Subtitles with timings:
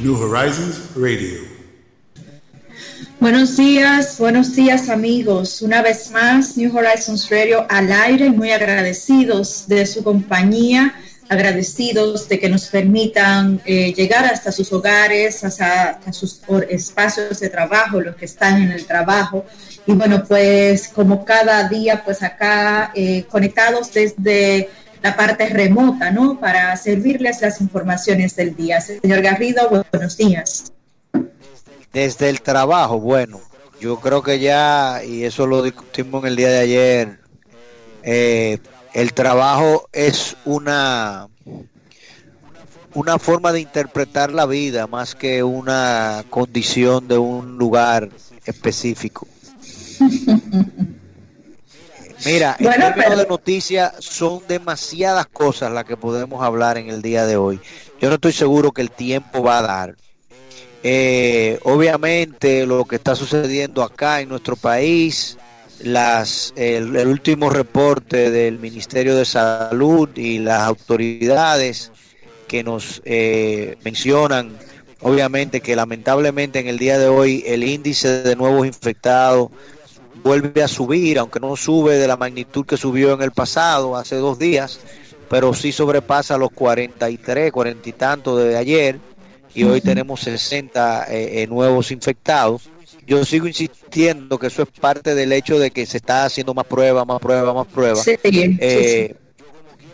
[0.00, 1.40] New Horizons Radio.
[3.20, 5.62] Buenos días, buenos días amigos.
[5.62, 10.94] Una vez más, New Horizons Radio al aire, muy agradecidos de su compañía,
[11.28, 18.00] agradecidos de que nos permitan eh, llegar hasta sus hogares, hasta, sus espacios de trabajo,
[18.00, 19.44] los que están en el trabajo.
[19.86, 24.68] Y bueno, pues como cada día, pues acá eh, conectados desde
[25.04, 26.40] la parte remota, ¿no?
[26.40, 28.80] Para servirles las informaciones del día.
[28.80, 30.72] Señor Garrido, buenos días.
[31.92, 33.38] Desde el trabajo, bueno,
[33.78, 37.18] yo creo que ya, y eso lo discutimos en el día de ayer,
[38.02, 38.58] eh,
[38.94, 41.28] el trabajo es una,
[42.94, 48.08] una forma de interpretar la vida más que una condición de un lugar
[48.46, 49.28] específico.
[52.24, 57.26] Mira, en términos de noticias son demasiadas cosas las que podemos hablar en el día
[57.26, 57.60] de hoy.
[58.00, 59.96] Yo no estoy seguro que el tiempo va a dar.
[60.82, 65.38] Eh, obviamente lo que está sucediendo acá en nuestro país,
[65.80, 71.90] las, el, último reporte del Ministerio de Salud y las autoridades
[72.48, 74.56] que nos eh, mencionan,
[75.00, 79.50] obviamente que lamentablemente en el día de hoy el índice de nuevos infectados
[80.24, 84.16] vuelve a subir, aunque no sube de la magnitud que subió en el pasado, hace
[84.16, 84.80] dos días,
[85.28, 88.98] pero sí sobrepasa los 43, 40 y tantos de ayer,
[89.54, 92.68] y hoy tenemos 60 eh, eh, nuevos infectados.
[93.06, 96.64] Yo sigo insistiendo que eso es parte del hecho de que se está haciendo más
[96.64, 98.04] pruebas, más pruebas, más pruebas.
[98.06, 99.14] Eh,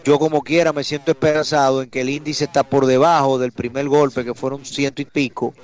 [0.04, 3.88] yo como quiera me siento esperanzado en que el índice está por debajo del primer
[3.88, 5.54] golpe, que fueron ciento y pico,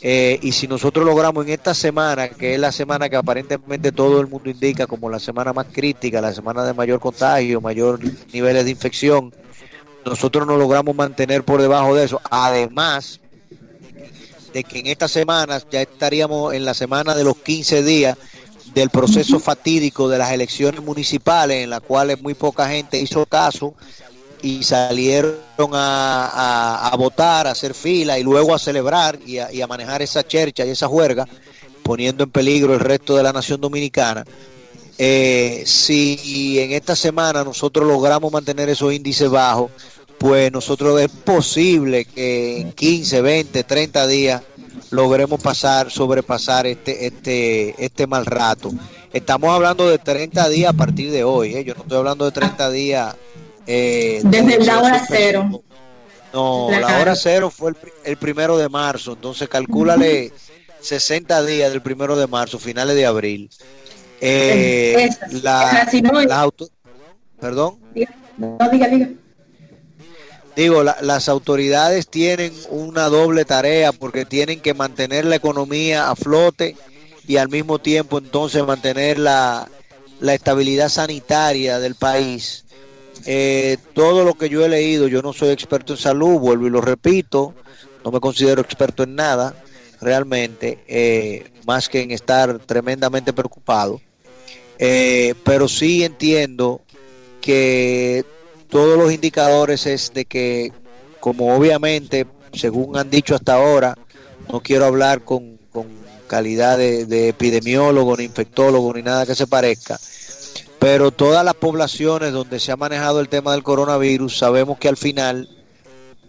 [0.00, 4.20] eh, y si nosotros logramos en esta semana, que es la semana que aparentemente todo
[4.20, 7.98] el mundo indica como la semana más crítica, la semana de mayor contagio, mayor
[8.32, 9.34] niveles de infección,
[10.04, 12.20] nosotros nos logramos mantener por debajo de eso.
[12.30, 13.20] Además
[14.52, 18.16] de que en esta semana ya estaríamos en la semana de los 15 días
[18.74, 23.74] del proceso fatídico de las elecciones municipales, en las cuales muy poca gente hizo caso
[24.42, 25.36] y salieron
[25.72, 30.70] a, votar, a hacer fila y luego a celebrar y a, manejar esa chercha y
[30.70, 31.26] esa juerga,
[31.82, 34.24] poniendo en peligro el resto de la nación dominicana.
[35.00, 39.70] Eh, si en esta semana nosotros logramos mantener esos índices bajos,
[40.18, 44.42] pues nosotros es posible que en 15, 20, 30 días
[44.90, 48.72] logremos pasar, sobrepasar este, este, este mal rato.
[49.12, 51.64] Estamos hablando de 30 días a partir de hoy, ¿eh?
[51.64, 53.16] yo no estoy hablando de 30 días
[53.70, 55.62] eh, Desde la hora cero.
[56.32, 57.72] No, la, hora cero fue
[58.04, 60.32] el, primero de marzo, entonces calcúlale
[60.80, 63.50] 60 días del primero de marzo, finales de abril.
[64.20, 65.10] Eh,
[65.42, 65.86] la,
[67.38, 67.78] Perdón.
[68.38, 69.10] No, diga, diga.
[70.56, 76.74] Digo, las autoridades tienen una doble tarea porque tienen que mantener la economía a flote
[77.26, 79.68] y al mismo tiempo entonces mantener la,
[80.20, 82.64] la estabilidad sanitaria del país
[83.30, 86.70] eh, todo lo que yo he leído, yo no soy experto en salud, vuelvo y
[86.70, 87.52] lo repito,
[88.02, 89.54] no me considero experto en nada,
[90.00, 94.00] realmente, eh, más que en estar tremendamente preocupado.
[94.78, 96.80] Eh, pero sí entiendo
[97.42, 98.24] que
[98.70, 100.72] todos los indicadores es de que,
[101.20, 103.94] como obviamente, según han dicho hasta ahora,
[104.50, 105.58] no quiero hablar con,
[106.28, 109.98] calidad de, de epidemiólogo, ni infectólogo, ni nada que se parezca,
[110.78, 114.96] pero todas las poblaciones donde se ha manejado el tema del coronavirus, sabemos que al
[114.96, 115.48] final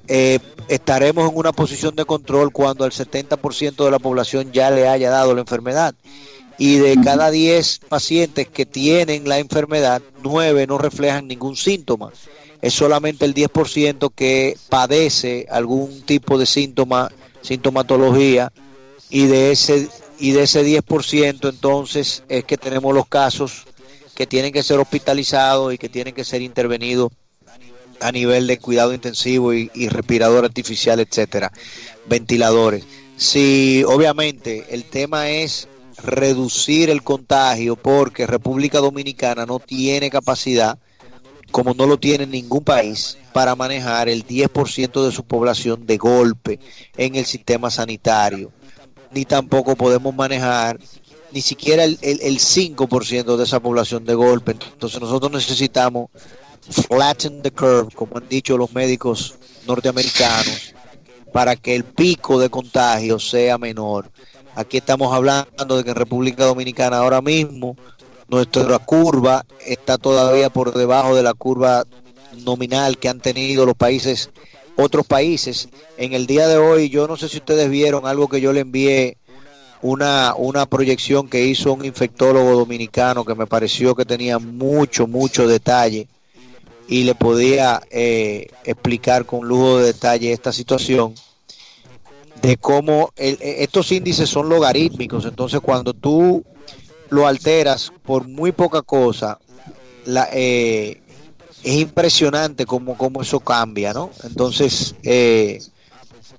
[0.07, 4.87] eh, estaremos en una posición de control cuando el 70% de la población ya le
[4.87, 5.93] haya dado la enfermedad.
[6.57, 12.11] Y de cada 10 pacientes que tienen la enfermedad, 9 no reflejan ningún síntoma.
[12.61, 17.09] Es solamente el 10% que padece algún tipo de síntoma,
[17.41, 18.51] sintomatología,
[19.09, 19.87] y de ese,
[20.19, 23.65] y de ese 10% entonces es que tenemos los casos
[24.19, 27.09] que tienen que ser hospitalizados y que tienen que ser intervenidos
[28.01, 31.53] a nivel de cuidado intensivo y, respirador artificial, etcétera,
[32.05, 32.83] ventiladores.
[33.15, 35.69] Si obviamente el tema es
[36.03, 40.77] reducir el contagio porque República Dominicana no tiene capacidad
[41.51, 46.59] como no lo tiene ningún país, para manejar el 10% de su población de golpe
[46.97, 48.51] en el sistema sanitario.
[49.11, 50.77] Ni tampoco podemos manejar
[51.31, 54.51] ni siquiera el, el, 5% de esa población de golpe.
[54.51, 56.09] Entonces nosotros necesitamos
[56.69, 59.35] flatten the curve, como han dicho los médicos
[59.67, 60.73] norteamericanos,
[61.31, 64.11] para que el pico de contagio sea menor.
[64.55, 67.75] Aquí estamos hablando de que en República Dominicana ahora mismo
[68.27, 71.85] nuestra curva está todavía por debajo de la curva
[72.43, 74.29] nominal que han tenido los países,
[74.75, 75.69] otros países.
[75.97, 78.61] En el día de hoy, yo no sé si ustedes vieron algo que yo le
[78.61, 79.17] envié,
[79.81, 85.47] una, una proyección que hizo un infectólogo dominicano que me pareció que tenía mucho, mucho
[85.47, 86.07] detalle
[86.87, 91.13] y le podía eh, explicar con lujo de detalle esta situación
[92.41, 96.43] de cómo estos índices son logarítmicos, entonces cuando tú
[97.09, 99.39] lo alteras por muy poca cosa,
[100.05, 101.01] la, eh,
[101.63, 104.11] es impresionante cómo, cómo eso cambia, ¿no?
[104.23, 105.61] Entonces, eh,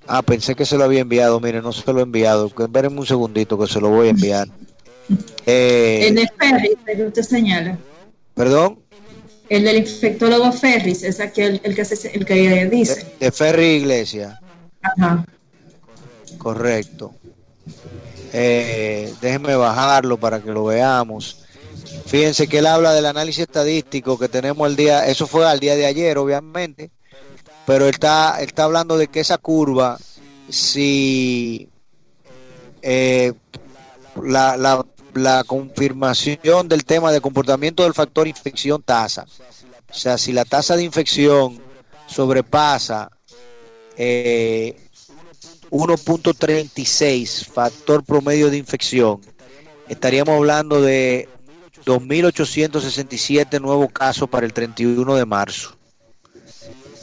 [0.07, 3.07] ah, pensé que se lo había enviado, mire, no se lo he enviado, espérenme un
[3.07, 4.49] segundito que se lo voy a enviar.
[5.47, 7.79] Eh, el de Ferris, que usted señala.
[8.35, 8.79] ¿Perdón?
[9.49, 11.83] El del infectólogo Ferris, es aquel el que,
[12.13, 13.05] el que dice.
[13.19, 14.41] De, de Ferris Iglesia.
[14.81, 15.25] Ajá.
[16.39, 17.15] Correcto.
[18.33, 21.45] Eh, déjenme bajarlo para que lo veamos.
[22.07, 25.77] Fíjense que él habla del análisis estadístico que tenemos el día, eso fue al día
[25.77, 26.91] de ayer, obviamente,
[27.71, 29.97] pero está, está hablando de que esa curva,
[30.49, 31.69] si
[32.83, 33.33] eh,
[34.21, 34.85] la, la,
[35.15, 39.25] la confirmación del tema de comportamiento del factor infección tasa,
[39.89, 41.63] o sea, si la tasa de infección
[42.09, 43.13] sobrepasa
[43.97, 44.75] eh,
[45.71, 49.21] 1.36 factor promedio de infección,
[49.89, 51.29] estaríamos hablando de
[51.87, 55.80] 2.867 nuevos casos para el 31 de marzo.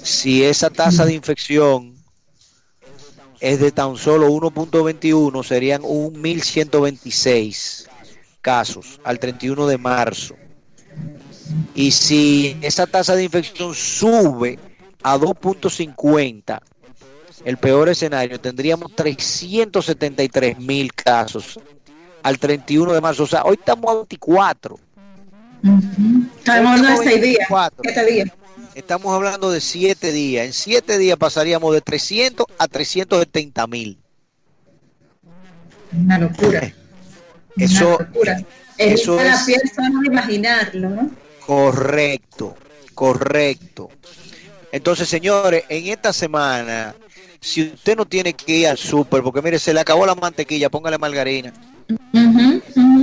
[0.07, 1.93] Si esa tasa de infección
[3.41, 7.89] es de tan solo 1.21, serían 1.126
[8.39, 10.37] casos al 31 de marzo.
[11.75, 14.57] Y si esa tasa de infección sube
[15.03, 16.61] a 2.50,
[17.43, 21.59] el peor escenario, tendríamos 373 mil casos
[22.23, 23.23] al 31 de marzo.
[23.23, 24.79] O sea, hoy estamos a 24.
[26.37, 27.49] Estamos hablando de 6 días.
[28.77, 30.45] Estamos hablando de 7 días.
[30.45, 33.97] En 7 días pasaríamos de 300 a 370 mil.
[35.93, 36.71] Una locura.
[37.57, 38.41] Eso, Una locura.
[38.77, 41.11] Eso es la piel solo imaginarlo, ¿no?
[41.43, 42.55] Correcto,
[42.93, 43.89] correcto.
[44.71, 46.93] Entonces, señores, en esta semana
[47.41, 50.69] si usted no tiene que ir al súper, porque mire, se le acabó la mantequilla,
[50.69, 51.51] póngale margarina,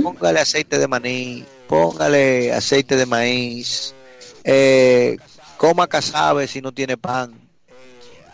[0.03, 3.93] póngale aceite de maní, póngale aceite de maíz,
[4.45, 5.17] eh,
[5.57, 7.33] coma casabe si no tiene pan,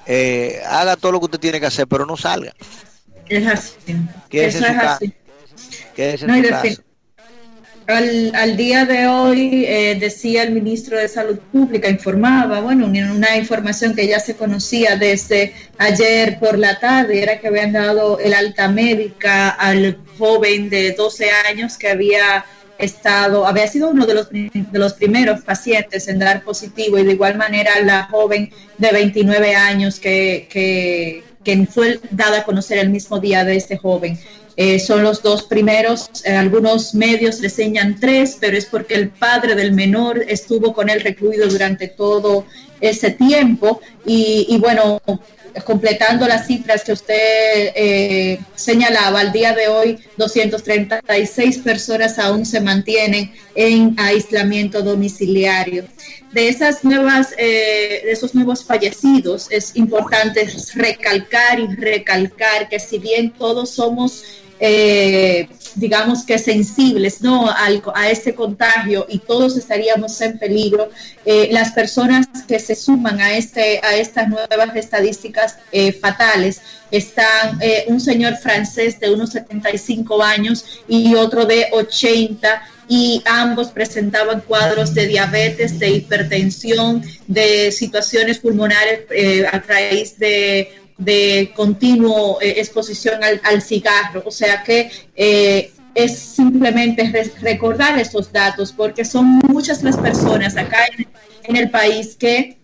[0.05, 2.53] eh, haga todo lo que usted tiene que hacer, pero no salga.
[3.29, 3.95] Es así.
[4.29, 6.77] Eso es así.
[7.87, 13.95] Al, día de hoy eh, decía el ministro de Salud Pública, informaba, bueno, una información
[13.95, 18.69] que ya se conocía desde ayer por la tarde, era que habían dado el alta
[18.69, 22.45] médica al joven de 12 años que había
[22.81, 27.13] estado, había sido uno de los, de los primeros pacientes en dar positivo y de
[27.13, 31.23] igual manera la joven de 29 años que, que,
[31.71, 34.19] fue dada a conocer el mismo día de este joven.
[34.57, 39.55] Eh, son los dos primeros, eh, algunos medios reseñan tres, pero es porque el padre
[39.55, 42.45] del menor estuvo con él recluido durante todo
[42.81, 45.01] ese tiempo y, bueno,
[45.65, 52.61] completando las cifras que usted eh, señalaba, al día de hoy 236 personas aún se
[52.61, 55.85] mantienen en aislamiento domiciliario.
[56.31, 63.31] De esas nuevas, de esos nuevos fallecidos, es importante recalcar y recalcar que si bien
[63.31, 64.23] todos somos
[64.63, 67.49] eh, digamos que sensibles ¿no?
[67.49, 70.91] a este contagio y todos estaríamos en peligro,
[71.25, 77.57] eh, las personas que se suman a, este, a estas nuevas estadísticas eh, fatales están
[77.87, 84.93] un señor francés de unos 75 años y otro de 80 y ambos presentaban cuadros
[84.93, 89.05] de diabetes, de hipertensión, de situaciones pulmonares
[89.53, 94.23] a raíz de de continuo eh, exposición al, cigarro.
[94.25, 100.79] O sea que eh, es simplemente recordar estos datos porque son muchas las personas acá
[101.43, 102.57] en, el país que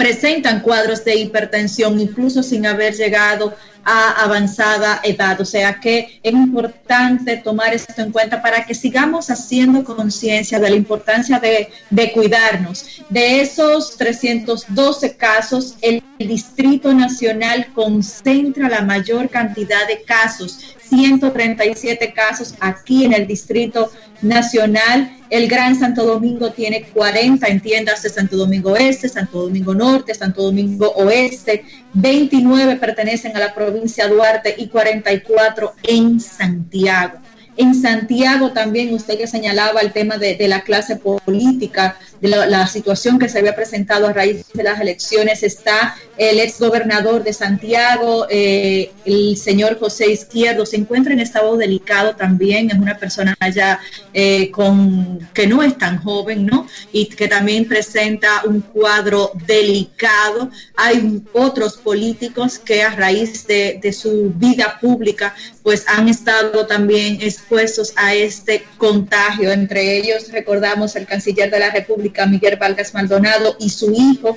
[0.00, 3.54] presentan cuadros de hipertensión, incluso sin haber llegado
[3.84, 5.38] a avanzada edad.
[5.42, 10.70] O sea que es importante tomar esto en cuenta para que sigamos haciendo conciencia de
[10.70, 13.02] la importancia de, de, cuidarnos.
[13.10, 20.76] De esos 312 casos, el Distrito Nacional concentra la mayor cantidad de casos.
[20.90, 25.16] 137 casos aquí en el Distrito Nacional.
[25.30, 30.42] El Gran Santo Domingo tiene 40, entiendas, de Santo Domingo Este, Santo Domingo Norte, Santo
[30.42, 31.64] Domingo Oeste.
[31.94, 37.20] 29 pertenecen a la provincia Duarte y 44 en Santiago.
[37.56, 43.18] En Santiago también usted que señalaba el tema de, la clase política, de la, situación
[43.18, 48.26] que se había presentado a raíz de las elecciones, está el ex gobernador de Santiago,
[48.28, 53.80] eh, el señor José Izquierdo, se encuentra en estado delicado también, es una persona ya
[54.12, 56.66] eh, con, que no es tan joven, ¿no?
[56.92, 60.50] Y que también presenta un cuadro delicado.
[60.76, 67.18] Hay otros políticos que a raíz de, de su vida pública, pues han estado también
[67.20, 69.52] expuestos a este contagio.
[69.52, 74.36] Entre ellos recordamos el canciller de la República, Miguel Vargas Maldonado, y su hijo,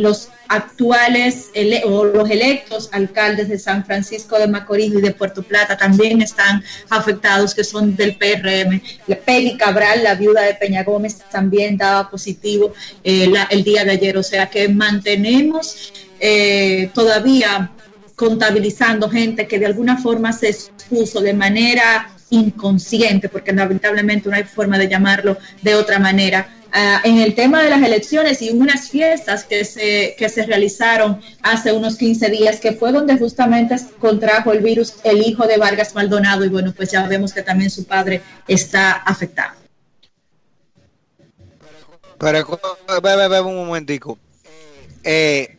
[0.00, 1.50] los actuales
[1.84, 6.62] o los electos alcaldes de San Francisco de Macorís y de Puerto Plata también están
[6.90, 8.80] afectados, que son del PRM.
[9.24, 14.16] Peggy Cabral, la viuda de Peña Gómez, también daba positivo eh, el día de ayer.
[14.18, 17.70] O sea que mantenemos eh, todavía
[18.14, 24.44] contabilizando gente que de alguna forma se expuso de manera inconsciente, porque lamentablemente no hay
[24.44, 28.88] forma de llamarlo de otra manera, ah, en el tema de las elecciones y unas
[28.88, 34.52] fiestas que se, que se realizaron hace unos 15 días, que fue donde justamente contrajo
[34.52, 37.84] el virus el hijo de Vargas Maldonado y bueno, pues ya vemos que también su
[37.84, 39.62] padre está afectado.
[42.18, 44.16] Pero, un momentico.
[45.02, 45.58] Eh,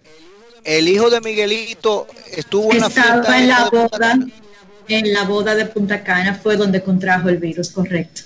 [0.63, 4.17] el hijo de Miguelito estuvo en la Estaba en la boda,
[4.87, 8.21] en la boda de Punta Cana fue donde contrajo el virus, correcto.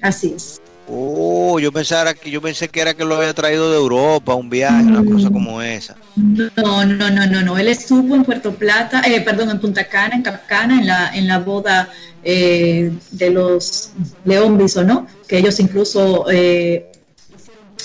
[0.00, 0.60] Así es.
[0.90, 4.48] Oh, yo pensaba que yo pensé que era que lo había traído de Europa, un
[4.48, 5.96] viaje, una cosa como esa.
[6.16, 7.58] No, no, no, no, no.
[7.58, 11.28] Él estuvo en Puerto Plata, eh, perdón, en Punta Cana, en Capcana, en la, en
[11.28, 11.90] la boda
[12.24, 13.90] eh, de los
[14.24, 15.06] León Biso, ¿no?
[15.26, 16.90] Que ellos incluso eh,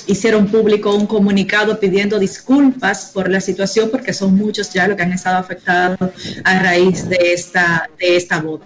[0.07, 5.03] hicieron público un comunicado pidiendo disculpas por la situación porque son muchos ya los que
[5.03, 6.11] han estado afectados
[6.43, 8.65] a raíz de esta, de esta boda.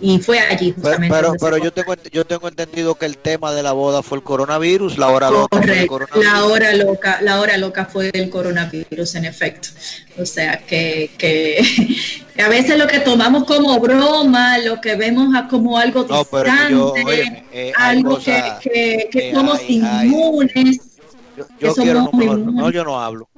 [0.00, 1.14] Y fue allí justamente.
[1.14, 4.24] Pero, pero, yo tengo yo tengo entendido que el tema de la boda fue el
[4.24, 5.60] coronavirus, la hora loca.
[6.14, 9.68] La hora loca, la hora loca fue el coronavirus, en efecto.
[10.18, 11.62] O sea que, que,
[12.42, 18.18] a veces lo que tomamos como broma, lo que vemos como algo distante, eh, algo
[18.18, 20.80] que, que, somos inmunes.
[21.60, 23.28] Yo, quiero, no, yo no hablo.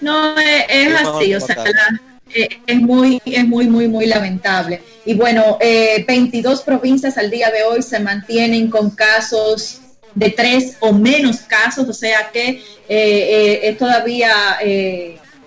[0.00, 4.82] No, es, así, o sea, la, eh, es muy, es muy, muy, muy lamentable.
[5.04, 9.80] Y bueno, 22 eh, provincias al día de hoy se mantienen con casos
[10.14, 14.58] de tres o menos casos, o sea que eh, es todavía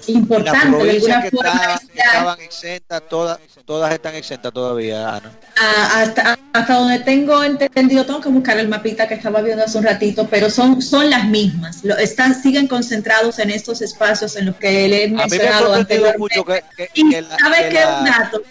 [0.08, 1.80] importante de alguna forma.
[1.94, 5.32] estaban exentas, todas, todas están exentas todavía, Ana.
[5.60, 9.78] Ah, hasta, hasta donde tengo entendido, tengo que buscar el mapita que estaba viendo hace
[9.78, 11.84] un ratito, pero son, son las mismas.
[11.84, 16.64] Lo, están, siguen concentrados en estos espacios en los que le he mencionado anteriormente.
[16.94, 18.42] y sabe que un dato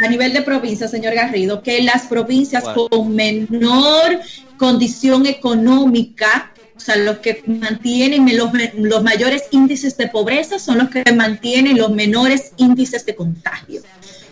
[0.00, 4.20] a nivel de provincia, señor Garrido, que las provincias con menor
[4.58, 10.90] condición económica o sea, los que mantienen los, los mayores índices de pobreza son los
[10.90, 13.80] que mantienen los menores índices de contagio.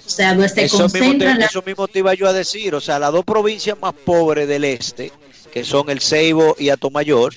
[0.06, 2.74] O sea, se eso mismo, te, eso mismo te iba yo a decir.
[2.74, 5.10] O sea, las dos provincias más pobres del este,
[5.52, 7.34] que son el Ceibo y Atomayor,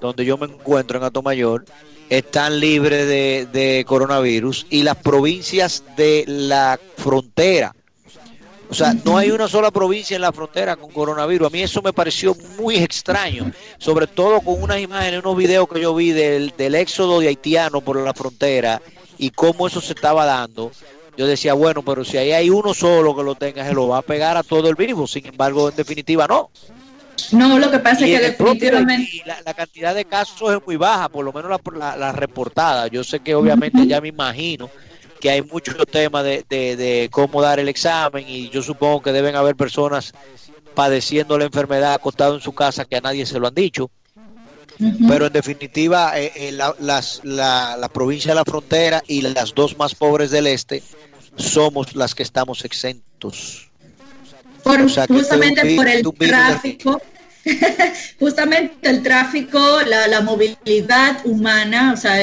[0.00, 1.66] donde yo me encuentro en Atomayor,
[2.08, 4.66] están libres de, de coronavirus.
[4.70, 7.76] Y las provincias de la frontera,
[8.68, 11.46] o sea, no hay una sola provincia en la frontera con coronavirus.
[11.46, 15.80] A mí eso me pareció muy extraño, sobre todo con unas imágenes, unos videos que
[15.80, 18.82] yo vi del, del éxodo de haitianos por la frontera
[19.18, 20.72] y cómo eso se estaba dando.
[21.16, 23.98] Yo decía, bueno, pero si ahí hay uno solo que lo tenga, se lo va
[23.98, 25.12] a pegar a todo el virus.
[25.12, 26.50] Sin embargo, en definitiva, no.
[27.32, 29.22] No, lo que pasa es que definitivamente...
[29.24, 32.88] la, cantidad de casos es muy baja, por lo menos la, la reportada.
[32.88, 34.68] Yo sé que obviamente ya me imagino
[35.20, 39.36] que hay muchos temas de, de, cómo dar el examen y yo supongo que deben
[39.36, 40.12] haber personas
[40.74, 43.90] padeciendo la enfermedad acostado en su casa que a nadie se lo han dicho.
[45.08, 49.54] Pero en definitiva, eh, eh, la, las, la, la, provincia de la frontera y las
[49.54, 50.82] dos más pobres del este
[51.36, 53.70] somos las que estamos exentos.
[54.62, 57.00] Por, justamente por el tráfico
[58.18, 62.16] Justamente el tráfico, la, movilidad humana, o sea,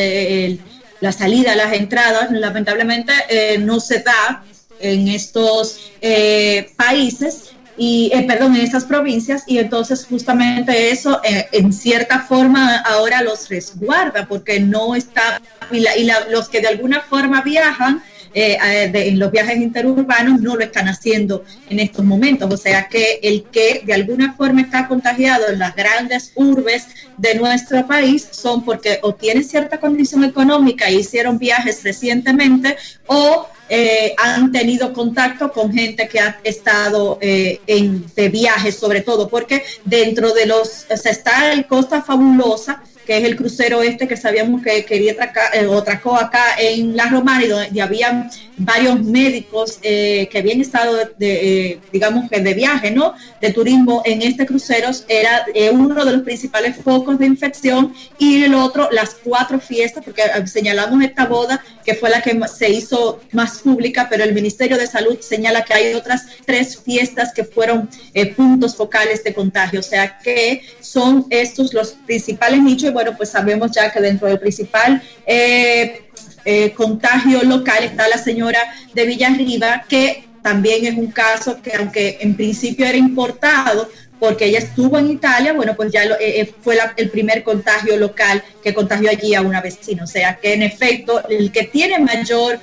[1.04, 4.42] la salida, las entradas, lamentablemente eh, no se da
[4.80, 11.74] en estos eh, países y eh, perdón, en estas provincias y entonces justamente eso en
[11.74, 15.42] cierta forma ahora los resguarda porque no está
[15.72, 15.86] y,
[16.30, 18.02] los que de alguna forma viajan
[18.34, 18.58] eh,
[18.94, 22.52] en los viajes interurbanos no lo están haciendo en estos momentos.
[22.52, 26.88] O sea que el que de alguna forma está contagiado en las grandes urbes
[27.18, 32.76] de nuestro país son porque o tienen cierta condición económica e hicieron viajes recientemente
[33.08, 39.02] o eh, han tenido contacto con gente que ha estado eh, en, de viajes, sobre
[39.02, 43.82] todo, porque dentro de los, o sea, está el Costa Fabulosa, que es el crucero
[43.82, 48.30] este que sabíamos que quería atracar, eh, atracó acá en La Romana y donde había
[48.58, 53.14] varios médicos eh, que habían estado, de, eh, digamos que de viaje, ¿no?
[53.42, 58.54] De turismo en este crucero, era uno de los principales focos de infección y el
[58.54, 63.60] otro, las cuatro fiestas, porque señalamos esta boda que fue la que se hizo más
[63.60, 67.90] pública, pero el Ministerio de Salud señala que hay otras tres fiestas que fueron
[68.36, 73.72] puntos focales de contagio, o sea que son estos los principales nichos bueno, pues sabemos
[73.72, 76.04] ya que dentro del principal eh,
[76.46, 78.60] eh, contagio local está la señora
[78.94, 84.60] de Villarriba, que también es un caso que aunque en principio era importado, porque ella
[84.60, 89.36] estuvo en Italia, bueno, pues ya eh, fue el primer contagio local que contagió allí
[89.36, 90.04] a una vecina.
[90.04, 92.60] O sea que en efecto, el que tiene mayor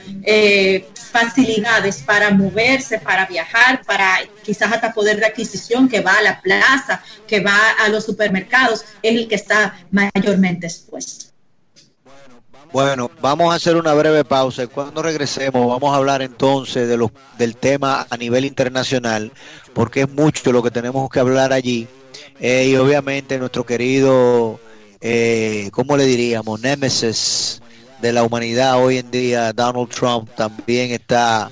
[1.11, 6.41] facilidades para moverse, para viajar, para quizás hasta poder de adquisición, que va a la
[6.41, 11.30] plaza, que va a los supermercados, es el que está mayormente expuesto.
[12.73, 16.97] Bueno, vamos a hacer una breve pausa y cuando regresemos vamos a hablar entonces de
[16.97, 19.33] los, del tema a nivel internacional,
[19.75, 21.89] porque es mucho lo que tenemos que hablar allí.
[22.39, 24.61] Eh, y obviamente nuestro querido,
[25.01, 26.61] eh, ¿cómo le diríamos?
[26.61, 27.61] Nemesis
[28.01, 31.51] de la humanidad hoy en día, Donald Trump, también está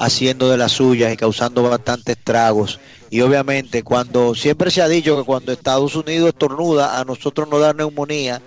[0.00, 2.80] haciendo de las suyas y causando bastantes estragos.
[3.10, 7.60] Y obviamente cuando siempre se ha dicho que cuando Estados Unidos estornuda, a nosotros nos
[7.60, 8.40] da neumonía.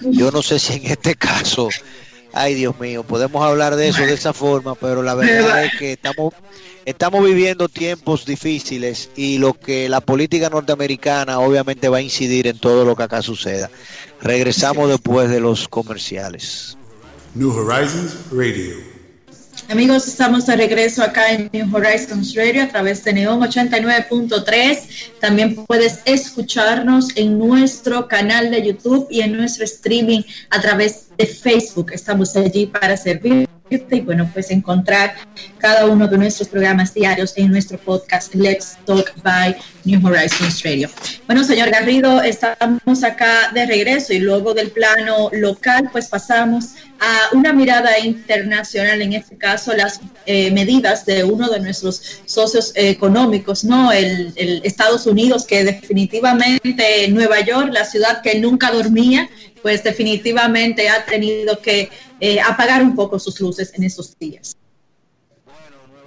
[0.00, 1.68] Yo no sé si en este caso,
[2.32, 5.92] ay Dios mío, podemos hablar de eso de esa forma, pero la verdad es que
[5.94, 6.32] estamos
[6.84, 12.58] estamos viviendo tiempos difíciles y lo que la política norteamericana obviamente va a incidir en
[12.58, 13.68] todo lo que acá suceda.
[14.22, 16.78] Regresamos después de los comerciales.
[17.34, 18.99] New Horizons Radio.
[19.70, 25.20] Amigos, estamos de regreso acá en New Horizons Radio a través de Neon 89.3.
[25.20, 31.24] También puedes escucharnos en nuestro canal de YouTube y en nuestro streaming a través de
[31.24, 31.92] Facebook.
[31.92, 35.14] Estamos allí para servir y bueno, pues encontrar
[35.58, 40.90] cada uno de nuestros programas diarios en nuestro podcast Let's Talk by New Horizons Radio.
[41.26, 47.34] Bueno, señor Garrido, estamos acá de regreso y luego del plano local, pues pasamos a
[47.34, 53.64] una mirada internacional, en este caso las eh, medidas de uno de nuestros socios económicos,
[53.64, 53.92] ¿no?
[53.92, 59.30] El, el Estados Unidos, que definitivamente Nueva York, la ciudad que nunca dormía,
[59.62, 64.56] pues definitivamente ha tenido que eh, apagar un poco sus luces en esos días.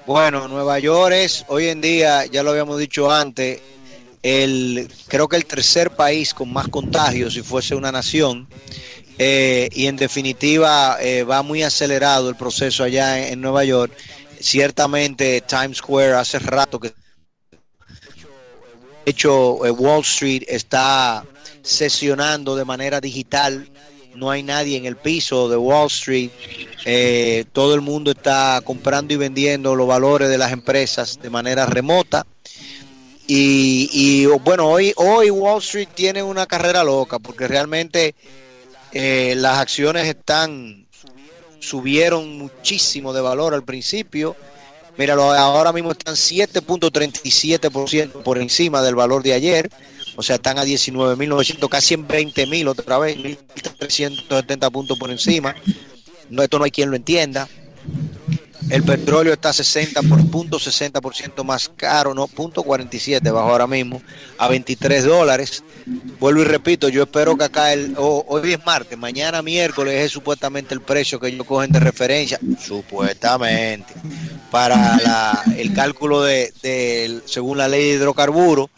[0.06, 3.62] Bueno, Nueva York es hoy en día, ya lo habíamos dicho antes,
[4.22, 8.48] el creo que el tercer país con más contagios si fuese una nación.
[9.20, 13.94] Eh, y en definitiva eh, va muy acelerado el proceso allá en, Nueva York.
[14.40, 16.96] Ciertamente Times Square hace rato que de
[19.06, 21.24] hecho Wall Street está
[21.64, 23.68] sesionando de manera digital.
[24.14, 26.30] No hay nadie en el piso de Wall Street.
[26.86, 31.66] Eh, todo el mundo está comprando y vendiendo los valores de las empresas de manera
[31.66, 32.28] remota.
[33.26, 38.14] Y, bueno, hoy, hoy Wall Street tiene una carrera loca porque realmente
[38.92, 40.86] eh, las acciones están
[41.60, 44.36] subieron muchísimo de valor al principio.
[44.98, 49.70] Míralo, ahora mismo están 7.37% por encima del valor de ayer
[50.16, 55.56] o sea, están a 19.900, casi en 20.000 otra vez, 1.370 puntos por encima.
[56.30, 57.48] No, esto no hay quien lo entienda.
[58.70, 63.68] El petróleo está a 60 por punto 60% más caro, no, punto 47 bajo ahora
[63.68, 64.02] mismo,
[64.38, 65.64] a 23 dólares.
[66.20, 70.74] Vuelvo y repito, yo espero que acá el, hoy es martes, mañana miércoles es supuestamente
[70.74, 73.94] el precio que ellos cogen de referencia, supuestamente,
[74.50, 78.70] para el cálculo de, de, según la ley de hidrocarburos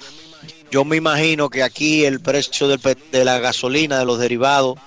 [0.72, 4.78] yo me imagino que aquí el precio de la gasolina, de los derivados,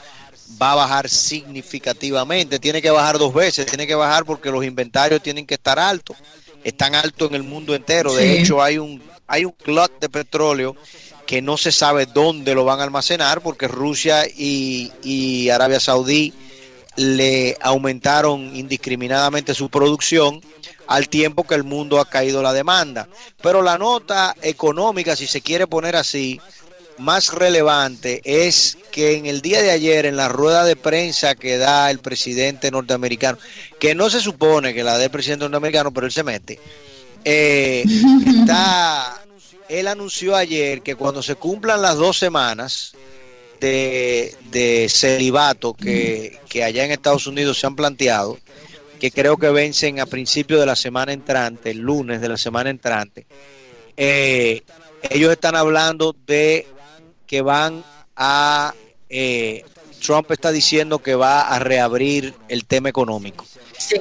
[0.61, 2.59] va a bajar significativamente.
[2.59, 6.17] Tiene que bajar dos veces, tiene que bajar porque los inventarios tienen que estar altos.
[6.65, 8.15] Están altos en el mundo entero.
[8.15, 10.77] De hecho, hay un, hay un clot de petróleo
[11.27, 16.33] que no se sabe dónde lo van a almacenar porque Rusia y, y Arabia Saudí
[16.99, 20.43] le aumentaron indiscriminadamente su producción
[20.89, 23.09] al tiempo que el mundo ha caído la demanda.
[23.41, 26.41] Pero la nota económica, si se quiere poner así,
[26.99, 31.57] más relevante es que en el día de ayer, en la rueda de prensa que
[31.57, 33.39] da el presidente norteamericano,
[33.79, 36.59] que no se supone que la dé el presidente norteamericano, pero él se mete,
[37.25, 37.85] eh,
[38.41, 39.23] está,
[39.69, 42.93] él anunció ayer que cuando se cumplan las dos semanas
[43.61, 48.39] de, de celibato que, que allá en Estados Unidos se han planteado,
[48.99, 52.71] que creo que vencen a principios de la semana entrante, el lunes de la semana
[52.71, 53.27] entrante,
[53.97, 54.63] eh,
[55.11, 56.67] ellos están hablando de
[57.27, 57.85] que van
[58.17, 58.75] a,
[59.09, 59.65] eh,
[60.05, 63.45] Trump está diciendo que va a reabrir el tema económico.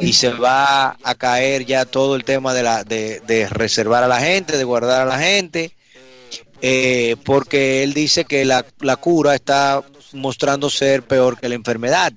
[0.01, 4.19] Y se va a caer ya todo el tema de, la, de, reservar a la
[4.19, 5.76] gente, de guardar a la gente,
[6.61, 12.13] eh, porque él dice que la, la cura está mostrando ser peor que la enfermedad.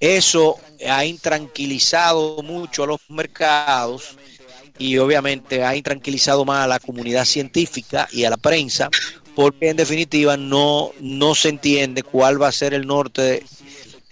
[0.00, 0.56] Eso
[0.88, 4.16] ha intranquilizado mucho a los mercados
[4.78, 8.88] y obviamente ha intranquilizado más a la comunidad científica y a la prensa
[9.38, 13.44] porque en definitiva no, no se entiende cuál va a ser el norte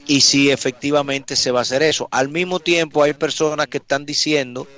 [0.06, 2.06] y si efectivamente se va a hacer eso.
[2.12, 4.68] Al mismo tiempo hay personas que están diciendo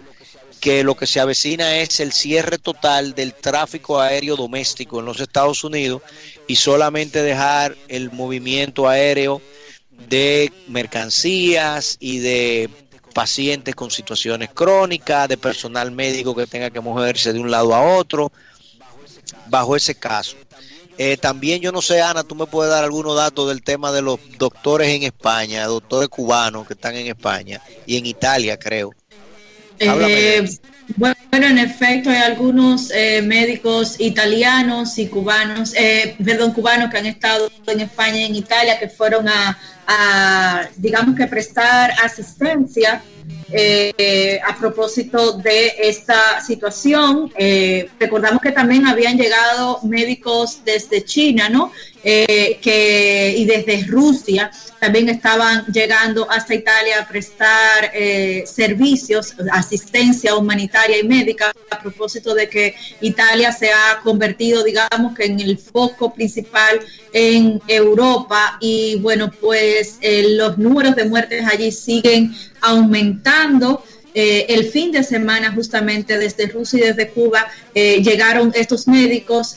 [0.61, 5.21] que lo que se avecina es el cierre total del tráfico aéreo doméstico en los
[5.21, 6.03] Estados Unidos
[6.47, 9.41] y solamente dejar el movimiento aéreo
[10.09, 12.71] de mercancías y de
[13.15, 17.97] pacientes con situaciones crónicas, de personal médico que tenga que moverse de un lado a
[17.97, 18.31] otro,
[19.47, 20.37] bajo ese caso.
[20.99, 24.03] Eh, también yo no sé, Ana, tú me puedes dar algunos datos del tema de
[24.03, 28.93] los doctores en España, doctores cubanos que están en España y en Italia, creo.
[29.79, 30.49] Eh,
[30.97, 35.75] bueno, en efecto, hay algunos eh, médicos italianos y cubanos,
[36.25, 41.17] perdón, cubanos que han estado en España y en Italia, que fueron a, a digamos
[41.17, 43.03] que prestar asistencia
[43.51, 47.33] eh, a propósito de esta situación.
[47.39, 51.73] Eh, recordamos que también habían llegado médicos desde China, ¿no?
[52.05, 57.91] Eh, que, y desde Rusia también estaban llegando hasta Italia a prestar
[58.45, 65.41] servicios, asistencia humanitaria y médica, propósito de que Italia se ha convertido, digamos, que en
[65.41, 66.81] el foco principal
[67.13, 73.83] en Europa y bueno, pues eh, los números de muertes allí siguen aumentando.
[74.15, 79.57] el fin de semana justamente desde Rusia y desde Cuba llegaron estos médicos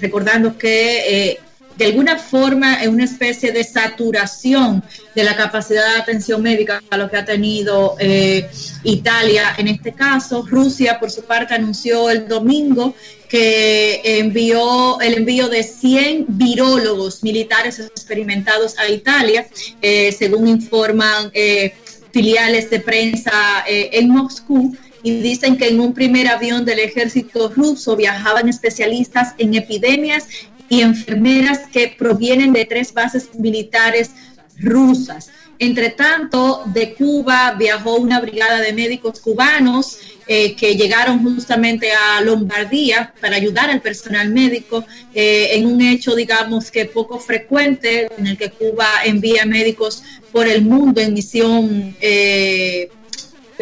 [0.00, 1.40] recordando que eh,
[1.76, 4.82] de alguna forma es una especie de saturación
[5.14, 8.48] de la capacidad de atención médica a lo que ha tenido eh,
[8.84, 10.46] Italia en este caso.
[10.48, 12.94] Rusia, por su parte, anunció el domingo
[13.28, 19.46] que envió el envío de 100 virólogos militares experimentados a Italia,
[19.80, 21.32] eh, según informan
[22.12, 27.96] filiales de prensa en Moscú y dicen que en un primer avión del ejército ruso
[27.96, 30.26] viajaban especialistas en epidemias
[30.72, 34.12] y enfermeras que provienen de tres bases militares
[34.58, 35.30] rusas.
[35.58, 42.22] Entre tanto, de Cuba viajó una brigada de médicos cubanos eh, que llegaron justamente a
[42.22, 44.82] Lombardía para ayudar al personal médico
[45.12, 50.48] eh, en un hecho, digamos que poco frecuente, en el que Cuba envía médicos por
[50.48, 52.88] el mundo en misión eh,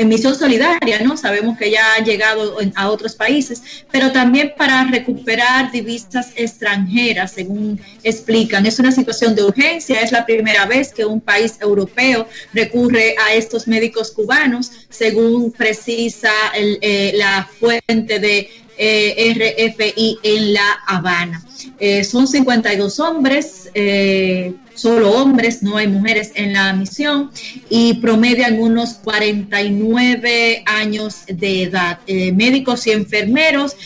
[0.00, 1.14] en misión solidaria, ¿no?
[1.14, 7.78] Sabemos que ya han llegado a otros países, pero también para recuperar divisas extranjeras, según
[8.02, 8.64] explican.
[8.64, 13.34] Es una situación de urgencia, es la primera vez que un país europeo recurre a
[13.34, 21.44] estos médicos cubanos, según precisa eh, la fuente de eh, RFI en La Habana.
[21.78, 27.30] Eh, son 52 hombres, eh, solo hombres, no hay mujeres en la misión
[27.68, 31.98] y promedian unos 49 años de edad.
[32.06, 33.76] médicos y enfermeros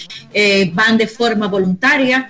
[0.72, 2.28] van de forma voluntaria,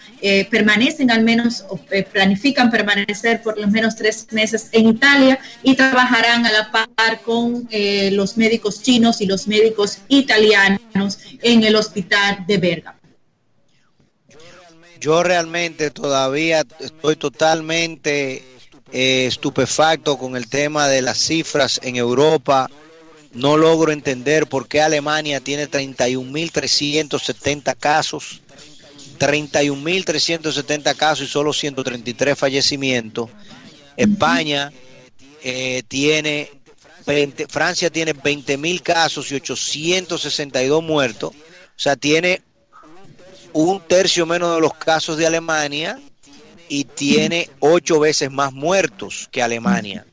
[0.50, 1.64] permanecen al menos,
[2.12, 7.68] planifican permanecer por lo menos tres meses en Italia y trabajarán a la par con
[8.12, 13.03] los médicos chinos y los médicos italianos en el hospital de Bergamo.
[15.04, 18.42] Yo realmente todavía estoy totalmente
[18.90, 22.70] eh, estupefacto con el tema de las cifras en Europa.
[23.34, 28.40] No logro entender por qué Alemania tiene 31.370 casos,
[29.18, 33.28] 31.370 casos y solo 133 fallecimientos.
[33.98, 34.72] España
[35.42, 36.50] eh, tiene
[37.50, 41.34] Francia tiene 20.000 casos y 862 muertos.
[41.34, 42.40] O sea, tiene
[43.54, 45.98] un tercio menos de los casos de Alemania
[46.68, 50.04] y tiene ocho veces más muertos que Alemania,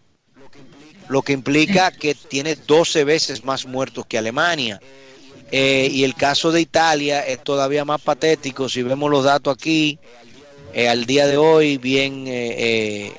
[1.10, 4.80] lo que implica que tiene 12 veces más muertos que Alemania.
[5.52, 8.70] Eh, y el caso de Italia es todavía más patético.
[8.70, 10.00] Si vemos los datos aquí,
[10.74, 13.12] eh, al día de hoy, bien, eh,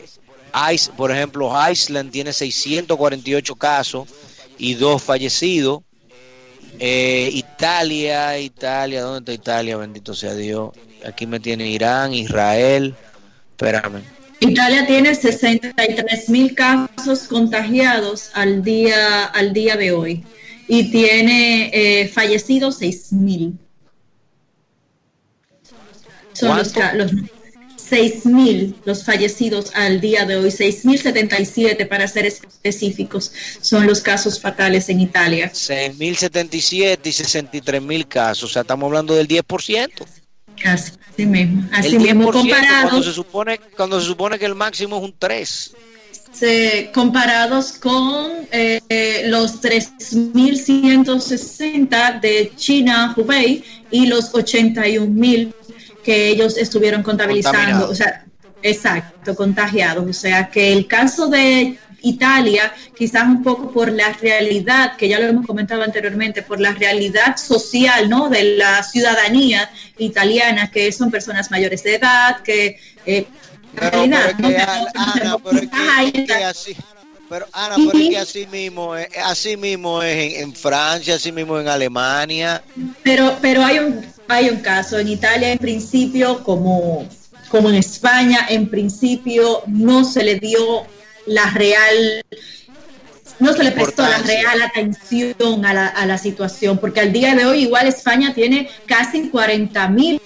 [0.97, 4.09] por ejemplo, Iceland tiene 648 casos
[4.57, 5.83] y dos fallecidos.
[6.79, 9.77] Italia, Italia, ¿dónde está Italia?
[9.77, 10.71] Bendito sea Dios.
[11.07, 12.95] Aquí me tiene Irán, Israel.
[13.51, 14.03] Espérame.
[14.41, 20.25] Italia tiene 63 mil casos contagiados al día, al día de hoy
[20.67, 23.59] y tiene eh, fallecidos 6 mil.
[26.33, 27.13] Son los, los
[27.93, 34.41] 6 mil los fallecidos al día de hoy, 6.077 para ser específicos, son los casos
[34.41, 35.53] fatales en Italia.
[35.53, 39.91] 6.077 y 63.000 casos, o sea, estamos hablando del 10%.
[40.65, 42.89] Así mismo, así mismo comparado.
[42.89, 45.75] Cuando se, supone, cuando se supone que el máximo es un 3.
[46.95, 55.53] comparados con eh, los 3.160 de China, Hubei, y los 81.000
[56.03, 58.25] que ellos estuvieron contabilizando, o sea,
[58.63, 60.09] exacto, contagiados.
[60.09, 65.19] O sea, que el caso de Italia, quizás un poco por la realidad, que ya
[65.19, 68.29] lo hemos comentado anteriormente, por la realidad social, ¿no?
[68.29, 72.79] De la ciudadanía italiana, que son personas mayores de edad, que...
[73.07, 73.27] Eh,
[73.75, 74.59] pero, realidad, pero,
[74.95, 76.77] Ana, pero es que, así,
[77.27, 81.33] pero Ana, pero es que así mismo, es, así mismo es en, en, Francia, así
[81.33, 82.63] mismo en Alemania.
[83.03, 87.07] Pero, pero hay un, hay un caso en Italia, en principio, como,
[87.49, 90.87] como en España, en principio no se le dio
[91.27, 92.25] la real,
[93.39, 97.35] no se le prestó la real atención a la, a la, situación, porque al día
[97.35, 100.21] de hoy igual España tiene casi 40 mil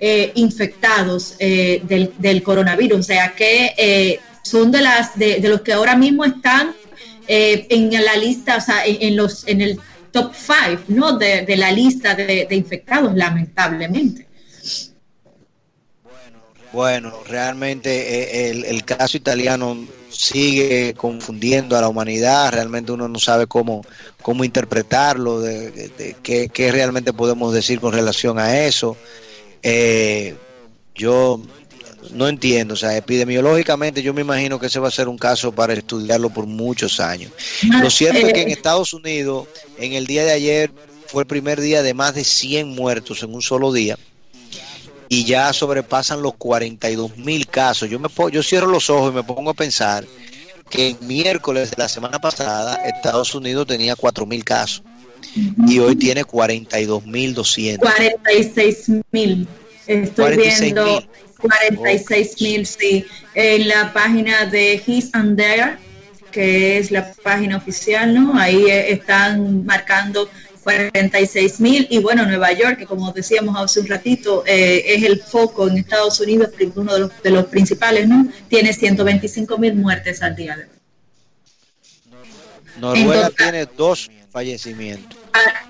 [0.00, 5.48] eh, infectados eh, del, del, coronavirus, o sea que eh, son de las de, de,
[5.48, 6.74] los que ahora mismo están
[7.26, 9.78] eh, en la lista, o sea, en, en, los en el
[10.10, 11.16] top 5, ¿no?
[11.18, 14.26] De, de la lista de, infectados, lamentablemente.
[16.72, 23.18] Bueno, realmente eh, el, el, caso italiano sigue confundiendo a la humanidad, realmente uno no
[23.18, 23.82] sabe cómo,
[24.20, 28.96] cómo interpretarlo, de qué, qué, realmente podemos decir con relación a eso.
[29.62, 30.36] Eh,
[30.94, 31.40] yo
[32.12, 35.52] no entiendo, o sea, epidemiológicamente yo me imagino que ese va a ser un caso
[35.52, 37.32] para estudiarlo por muchos años.
[37.82, 40.70] Lo cierto es que en Estados Unidos, en el día de ayer,
[41.06, 43.98] fue el primer día de más de 100 muertos en un solo día
[45.08, 47.88] y ya sobrepasan los 42 mil casos.
[47.88, 50.04] Yo, me yo cierro los ojos y me pongo a pensar
[50.68, 54.82] que el miércoles de la semana pasada Estados Unidos tenía 4 mil casos
[55.66, 57.90] y hoy tiene 42 mil 200.
[57.90, 59.48] 46 mil.
[59.86, 61.02] Estoy 46 viendo
[61.40, 63.06] 46 mil, sí.
[63.34, 65.76] En la página de His and There,
[66.32, 68.38] que es la página oficial, ¿no?
[68.38, 70.28] Ahí están marcando
[70.62, 75.22] 46 mil y bueno, Nueva York, que como decíamos hace un ratito, eh, es el
[75.22, 78.28] foco en Estados Unidos, uno de los, de los principales, ¿no?
[78.48, 80.70] Tiene 125 mil muertes al día de hoy.
[82.80, 85.18] Noruega tiene dos fallecimientos.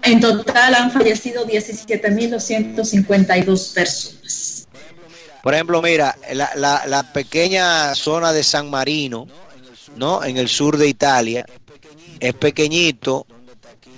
[0.02, 4.67] En total han fallecido 17.252 personas.
[5.42, 9.26] Por ejemplo, mira, la, la, pequeña zona de San Marino,
[9.96, 10.22] ¿no?
[10.24, 11.46] En el sur de Italia,
[12.20, 13.26] es pequeñito,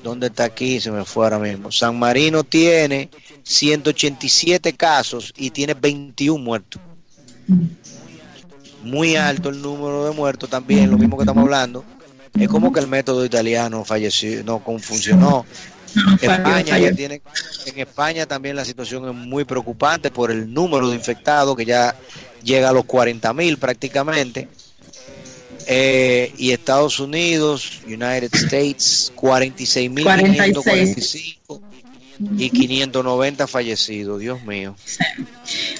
[0.02, 0.80] ¿Dónde está aquí?
[0.80, 1.70] Se me fue ahora mismo.
[1.70, 3.10] San Marino tiene
[3.42, 6.80] 187 casos y tiene 21 muertos.
[8.82, 11.84] Muy alto el número de muertos también, lo mismo que estamos hablando.
[12.38, 15.44] Es como que el método italiano falleció, no funcionó.
[16.20, 17.22] España ya tiene,
[17.66, 21.94] en España también la situación es muy preocupante por el número de infectados que ya
[22.42, 24.48] llega a los 40 mil prácticamente.
[25.66, 31.60] Eh, y Estados Unidos, United States, 46.545
[32.36, 34.74] y 590 fallecidos, Dios mío.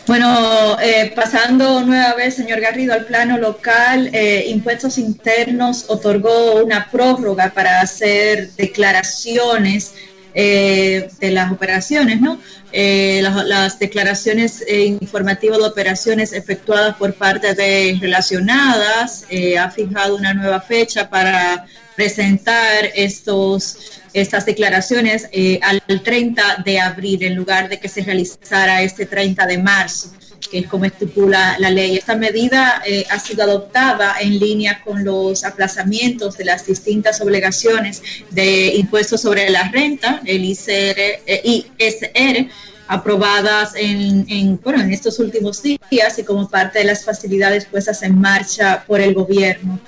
[0.07, 6.90] Bueno, eh, pasando nueva vez, señor Garrido, al plano local, eh, Impuestos Internos otorgó una
[6.90, 9.92] prórroga para hacer declaraciones
[10.33, 12.38] eh, de las operaciones, ¿no?
[12.70, 19.26] Eh, las, las, declaraciones eh, informativas de operaciones efectuadas por parte de relacionadas,
[19.59, 21.66] ha fijado una nueva fecha para
[22.00, 23.76] presentar estos,
[24.14, 29.46] estas declaraciones eh, al 30 de abril en lugar de que se realizara este 30
[29.46, 30.10] de marzo
[30.50, 31.98] que es como estipula la ley.
[31.98, 38.02] Esta medida eh, ha sido adoptada en línea con los aplazamientos de las distintas obligaciones
[38.30, 42.48] de impuestos sobre la renta, el ICR, eh, ISR,
[42.88, 48.18] aprobadas en, en, en estos últimos días y como parte de las facilidades puestas en
[48.18, 49.78] marcha por el gobierno.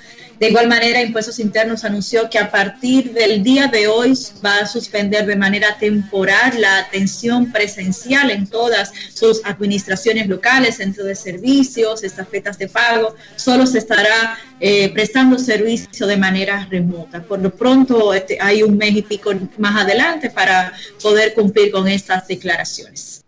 [0.43, 4.13] De igual manera, Impuestos Internos anunció que a partir del día de hoy
[4.45, 11.07] va a suspender de manera temporal la atención presencial en todas sus administraciones locales, centros
[11.07, 13.15] de servicios, estafetas de pago.
[13.37, 17.23] Solo se estará eh, prestando servicio de manera remota.
[17.23, 21.87] Por lo pronto, este, hay un mes y pico más adelante para poder cumplir con
[21.87, 23.23] estas declaraciones.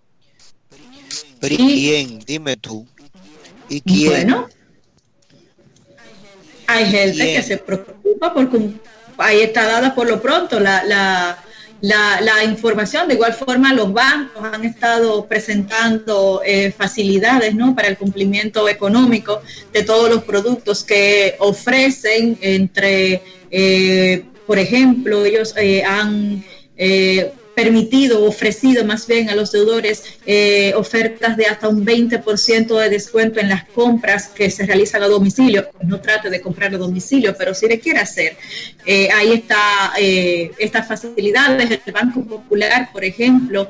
[1.39, 2.19] ¿Pero y quién?
[2.27, 2.85] Dime tú.
[3.69, 4.11] ¿Y quién?
[4.11, 4.49] Bueno,
[6.67, 8.59] hay gente que se preocupa porque
[9.17, 11.37] ahí está dada por lo pronto la, la,
[11.81, 13.07] la, información.
[13.07, 17.75] De igual forma, los bancos han estado presentando eh, facilidades ¿no?
[17.75, 25.53] para el cumplimiento económico de todos los productos que ofrecen entre, eh, por ejemplo, ellos
[25.57, 26.43] eh, han
[27.55, 33.39] permitido, ofrecido más bien a los deudores eh, ofertas de hasta un 20% de descuento
[33.39, 35.67] en las compras que se realizan a domicilio.
[35.83, 38.37] No trate de comprar a domicilio, pero si le quiere hacer,
[38.85, 41.79] eh, ahí está eh, estas facilidades.
[41.85, 43.69] El Banco Popular, por ejemplo,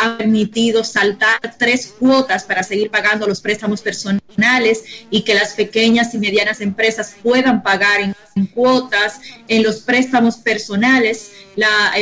[0.00, 6.14] ha permitido saltar tres cuotas para seguir pagando los préstamos personales y que las pequeñas
[6.14, 11.32] y medianas empresas puedan pagar en, en cuotas en los préstamos personales.
[11.56, 11.92] La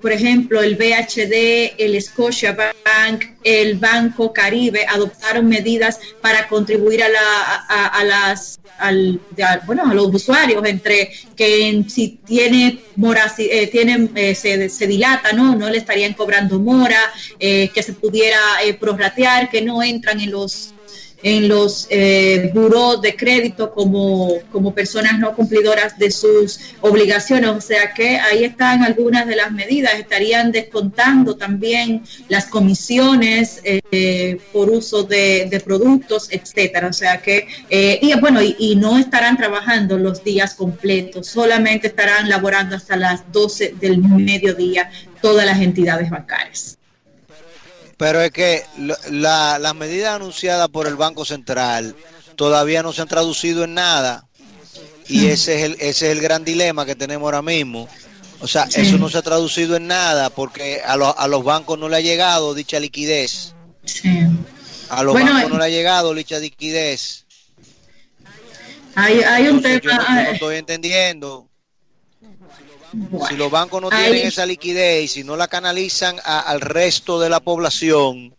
[0.00, 7.54] por ejemplo, el BHD, el Scotiabank, el Banco Caribe adoptaron medidas para contribuir a, la,
[7.68, 9.20] a, las al,
[9.66, 15.54] bueno, a los usuarios entre que si tiene mora, eh, tiene, eh, se, dilata, ¿no?
[15.54, 17.00] No le estarían cobrando mora,
[17.38, 18.40] eh, que se pudiera
[18.78, 20.72] prorratear, que no entran en los
[21.22, 27.50] en los eh, buros de crédito como, como personas no cumplidoras de sus obligaciones.
[27.50, 29.94] O sea que ahí están algunas de las medidas.
[29.94, 36.88] Estarían descontando también las comisiones eh, por uso de, productos, etcétera.
[36.88, 41.88] O sea que, eh, y bueno, y, y, no estarán trabajando los días completos, solamente
[41.88, 46.79] estarán laborando hasta las 12 del mediodía todas las entidades bancarias.
[48.00, 48.64] Pero es que
[49.10, 51.94] las medidas anunciadas por el Banco Central
[52.34, 54.26] todavía no se han traducido en nada.
[55.06, 57.90] Y ese es el, ese es el gran dilema que tenemos ahora mismo.
[58.40, 61.90] O sea, eso no se ha traducido en nada porque a, a los bancos no
[61.90, 63.52] le ha llegado dicha liquidez.
[64.88, 67.26] A los bancos no le ha llegado dicha liquidez.
[68.94, 69.78] Hay, hay un tema.
[69.78, 71.49] Yo no, estoy entendiendo.
[73.28, 77.28] Si los bancos no tienen esa liquidez y si no la canalizan al resto de
[77.28, 78.34] la población,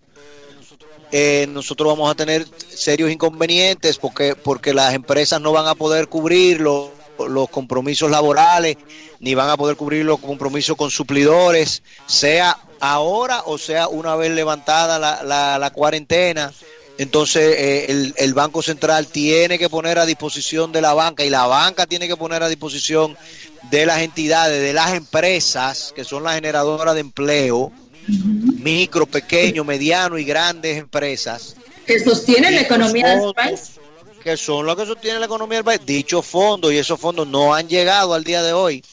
[1.11, 6.07] eh, nosotros vamos a tener serios inconvenientes porque, porque las empresas no van a poder
[6.07, 6.89] cubrir los,
[7.51, 8.77] compromisos laborales,
[9.19, 14.31] ni van a poder cubrir los compromisos con suplidores, sea ahora o sea una vez
[14.31, 16.51] levantada la, la, cuarentena.
[17.01, 21.31] Entonces eh, el, el, Banco Central tiene que poner a disposición de la banca y
[21.31, 23.17] la banca tiene que poner a disposición
[23.71, 27.71] de las entidades, de las empresas que son las generadoras de empleo,
[28.07, 31.55] micro, pequeño, mediano y grandes empresas.
[31.87, 33.79] Que sostienen la economía del país.
[34.23, 35.81] Que son los que sostienen la economía del país.
[35.83, 38.83] Dichos fondos y esos fondos no han llegado al día de hoy.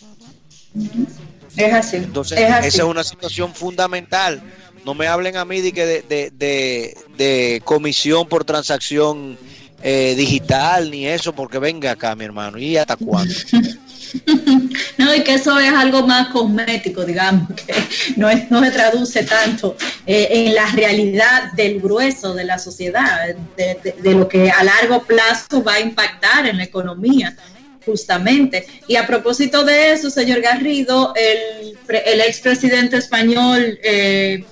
[1.59, 1.97] Es así.
[1.97, 4.43] Entonces, esa es una situación fundamental.
[4.85, 9.39] No me hablen a mí de, que de, de, de, comisión por transacción
[9.83, 12.59] eh, digital ni eso, porque venga acá, mi hermano.
[12.59, 13.35] ¿Y hasta cuándo?
[14.99, 17.75] no, y que eso es algo más cosmético, digamos, que
[18.17, 23.35] no, es, no se traduce tanto eh, en la realidad del grueso de la sociedad,
[23.57, 27.37] de, lo que a largo plazo va a impactar en la economía
[27.85, 28.67] justamente.
[28.87, 34.45] Y a propósito de eso, señor Garrido, el, el expresidente español eh,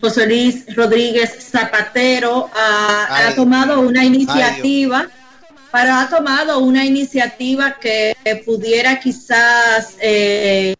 [0.00, 5.08] José Luis Rodríguez Zapatero ha, tomado una iniciativa
[5.70, 10.74] para ha tomado una iniciativa que pudiera quizás eh,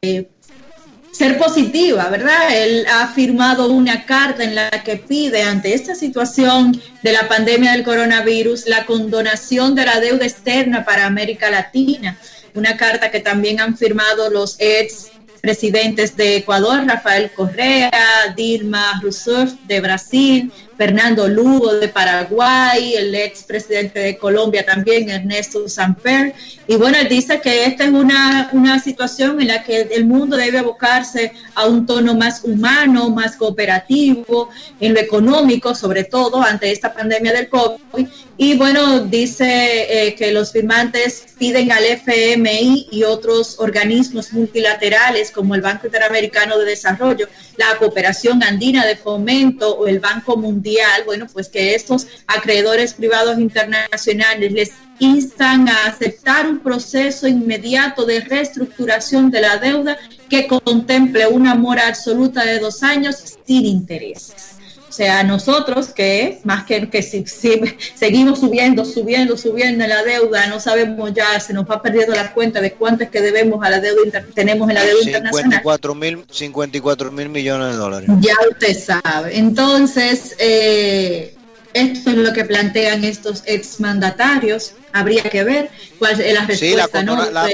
[1.21, 2.57] ser positiva, ¿verdad?
[2.57, 7.73] Él ha firmado una carta en la que pide ante esta situación de la pandemia
[7.73, 12.17] del coronavirus la condonación de la deuda externa para América Latina.
[12.55, 15.11] Una carta que también han firmado los ex
[15.43, 17.93] presidentes de Ecuador, Rafael Correa,
[18.35, 25.69] Dilma Rousseff de Brasil, Fernando Lugo de Paraguay, el ex presidente de Colombia también, Ernesto
[25.69, 26.33] Samper.
[26.67, 30.59] Y bueno, dice que esta es una, una situación en la que el mundo debe
[30.59, 34.49] abocarse a un tono más humano, más cooperativo,
[34.81, 38.07] en lo económico, sobre todo ante esta pandemia del COVID.
[38.39, 45.55] Y bueno, dice eh, que los firmantes piden al FMI y otros organismos multilaterales como
[45.55, 47.29] el Banco Interamericano de Desarrollo,
[47.59, 50.70] la Cooperación Andina de Fomento o el Banco Mundial,
[51.05, 58.21] bueno, pues que estos acreedores privados internacionales les instan a aceptar un proceso inmediato de
[58.21, 59.97] reestructuración de la deuda
[60.29, 63.17] que contemple una mora absoluta de dos años
[63.47, 64.60] sin intereses.
[65.01, 70.47] O sea, nosotros que más que, que si, seguimos subiendo, subiendo, subiendo en la deuda,
[70.49, 73.71] no sabemos ya, se nos va perdiendo la cuenta de cuánto es que debemos a
[73.71, 76.27] la deuda tenemos en la deuda 54 internacional.
[76.29, 78.11] 54 mil millones de dólares.
[78.21, 79.39] Ya usted sabe.
[79.39, 81.35] Entonces, eh,
[81.73, 84.75] esto es lo que plantean estos exmandatarios.
[84.93, 87.03] Habría que ver cuál es la respuesta.
[87.03, 87.49] la,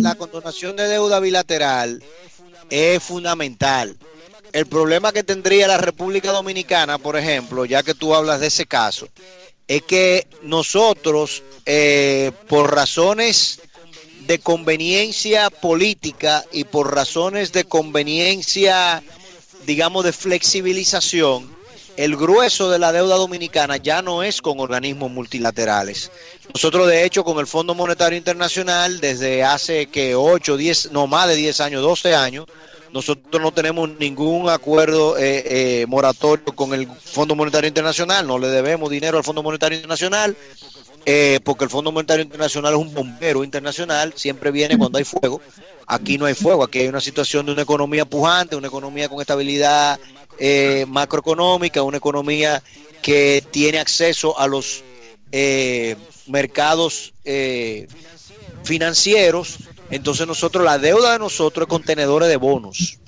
[0.00, 2.02] la condonación de deuda bilateral
[2.68, 3.96] es fundamental
[4.52, 8.66] el problema que tendría la República Dominicana, por ejemplo, ya que tú hablas de ese
[8.66, 9.08] caso,
[9.66, 13.60] es que nosotros, eh, por razones
[14.26, 19.02] de conveniencia política y por razones de conveniencia,
[19.66, 21.56] digamos, de flexibilización,
[21.96, 26.12] el grueso de la deuda dominicana ya no es con organismos multilaterales.
[26.54, 31.26] Nosotros, de hecho, con el Fondo Monetario Internacional, desde hace que 8, 10, no más
[31.26, 32.46] de 10 años, 12 años,
[32.92, 38.48] nosotros no tenemos ningún acuerdo eh, eh, moratorio con el Fondo Monetario Internacional, no le
[38.48, 40.36] debemos dinero al Fondo Monetario Internacional,
[41.04, 45.40] eh, porque el Fondo Monetario Internacional es un bombero internacional, siempre viene cuando hay fuego.
[45.86, 49.20] Aquí no hay fuego, aquí hay una situación de una economía pujante, una economía con
[49.20, 49.98] estabilidad
[50.86, 52.62] macroeconómica, una economía
[53.00, 54.84] que tiene acceso a los
[56.26, 57.14] mercados
[58.64, 59.58] financieros
[59.90, 62.98] entonces nosotros, la deuda de nosotros es con tenedores de bonos.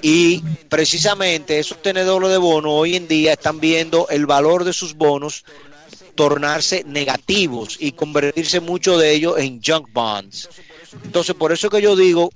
[0.00, 4.94] Y precisamente esos tenedores de bonos hoy en día están viendo el valor de sus
[4.94, 5.44] bonos
[6.14, 10.48] tornarse negativos y convertirse mucho de ellos en junk bonds.
[11.04, 12.30] Entonces, por eso que yo digo,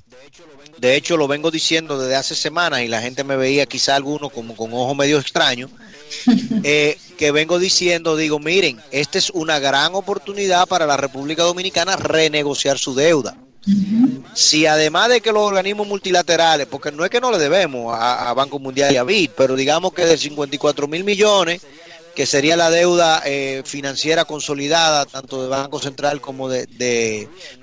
[0.78, 4.30] de hecho lo vengo diciendo desde hace semanas y la gente me veía quizá alguno
[4.30, 5.68] como con ojo medio extraño,
[6.64, 11.96] eh, que vengo diciendo, digo, miren, esta es una gran oportunidad para la República Dominicana
[11.96, 13.36] renegociar su deuda.
[14.34, 18.32] Si además de que los organismos multilaterales, porque no es que no le debemos a,
[18.34, 21.62] Banco Mundial y a BID, pero digamos que de 54 mil millones,
[22.14, 26.66] que sería la deuda eh, financiera consolidada, tanto del Banco Central como de,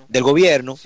[0.07, 0.77] del gobierno,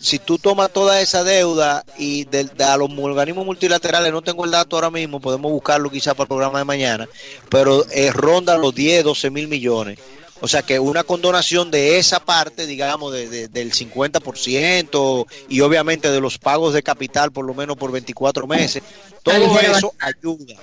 [0.00, 4.50] si tú tomas toda esa deuda y de, a los organismos multilaterales, no tengo el
[4.50, 7.08] dato ahora mismo, podemos buscarlo quizá para el programa de mañana,
[7.48, 9.98] pero eh, ronda los 10, 12 mil millones.
[10.40, 16.20] O sea que una condonación de esa parte, digamos, de, del 50% y obviamente de
[16.20, 18.82] los pagos de capital por lo menos por 24 meses,
[19.22, 20.54] todo eso ayuda.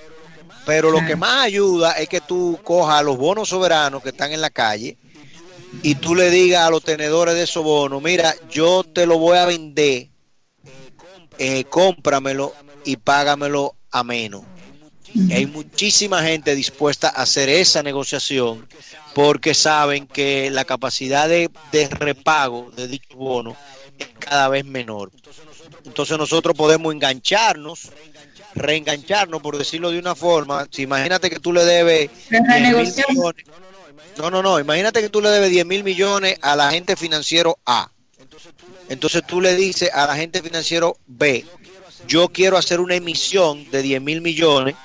[0.66, 4.42] Pero lo que más ayuda es que tú cojas los bonos soberanos que están en
[4.42, 4.98] la calle
[5.84, 9.38] y tú le digas a los tenedores de esos bonos, mira, yo te lo voy
[9.38, 10.10] a vender,
[11.38, 12.54] eh, cómpramelo
[12.84, 14.44] y págamelo a menos.
[15.32, 18.68] Hay muchísima gente dispuesta a hacer esa negociación
[19.14, 21.50] porque saben que la capacidad de,
[21.92, 23.56] repago de dicho bono
[23.98, 25.12] es cada vez menor.
[25.86, 27.92] Entonces nosotros podemos engancharnos,
[28.56, 30.68] reengancharnos, por decirlo de una forma.
[30.70, 32.10] Si imagínate que tú le debes...
[34.18, 34.60] No, no, no.
[34.60, 37.90] Imagínate que tú le debes 10 mil millones a la agente financiero A.
[38.90, 41.46] Entonces tú le dices a la agente financiero B,
[42.08, 44.76] yo quiero hacer una emisión de 10 mil millones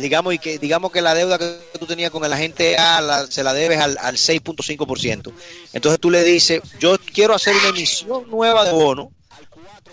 [0.00, 3.42] digamos, y que, digamos que la deuda que tú tenías con el agente A se
[3.42, 5.32] la debes al, al 6.5%.
[5.72, 9.12] Entonces tú le dices, yo quiero hacer una emisión nueva de bono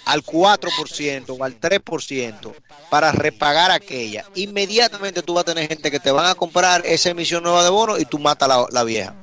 [0.06, 2.54] al 4% o al 3%
[2.90, 4.26] para repagar aquella.
[4.36, 7.70] Inmediatamente tú vas a tener gente que te van a comprar esa emisión nueva de
[7.70, 9.16] bono y tú matas la, la vieja.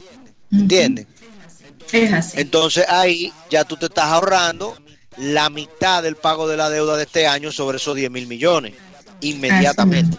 [0.51, 1.07] ¿Entiendes?
[2.35, 4.77] Entonces ahí ya tú te estás ahorrando
[5.17, 8.75] la mitad del pago de la deuda de este año sobre esos 10 mil millones
[9.21, 10.17] inmediatamente.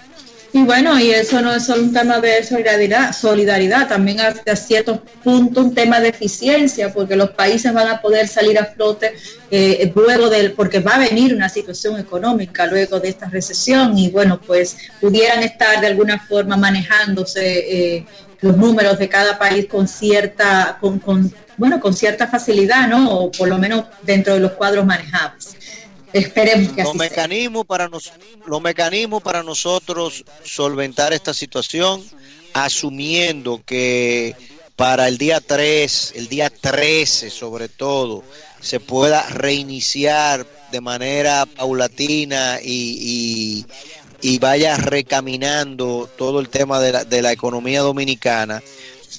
[0.53, 5.01] Y bueno, y eso no es solo un tema de solidaridad, solidaridad también hasta cierto
[5.23, 9.13] punto un tema de eficiencia, porque los países van a poder salir a flote
[9.49, 14.09] eh, luego del, porque va a venir una situación económica luego de esta recesión y
[14.09, 18.05] bueno, pues pudieran estar de alguna forma manejándose eh,
[18.41, 23.09] los números de cada país con cierta, con, bueno, con cierta facilidad, ¿no?
[23.09, 25.55] O por lo menos dentro de los cuadros manejables.
[26.13, 28.11] Esperemos que los mecanismos para nos,
[28.45, 32.03] los mecanismos para nosotros solventar esta situación,
[32.53, 34.35] asumiendo que
[34.75, 38.23] para el día 3, el día 13 sobre todo,
[38.59, 43.65] se pueda reiniciar de manera paulatina y,
[44.21, 48.61] y, vaya recaminando todo el tema de la, de la economía dominicana,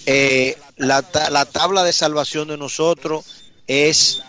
[0.07, 3.25] eh, la, la tabla de salvación de nosotros
[3.67, 4.23] es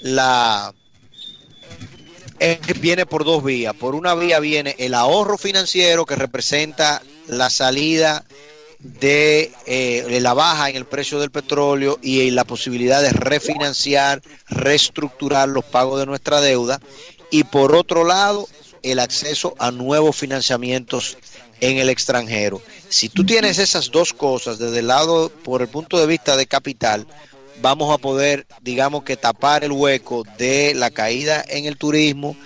[0.00, 0.72] la
[2.80, 3.74] viene por dos vías.
[3.74, 8.24] Por una vía viene el ahorro financiero que representa la salida
[8.78, 15.48] de, eh, la baja en el precio del petróleo y la posibilidad de refinanciar, reestructurar
[15.48, 16.80] los pagos de nuestra deuda.
[17.30, 18.48] Y por otro lado,
[18.82, 21.18] el acceso a nuevos financiamientos
[21.60, 22.62] en el extranjero.
[22.88, 26.46] Si tú tienes esas dos cosas desde el lado, por el punto de vista de
[26.46, 27.06] capital,
[27.60, 32.36] vamos a poder, digamos que tapar el hueco de la caída en el turismo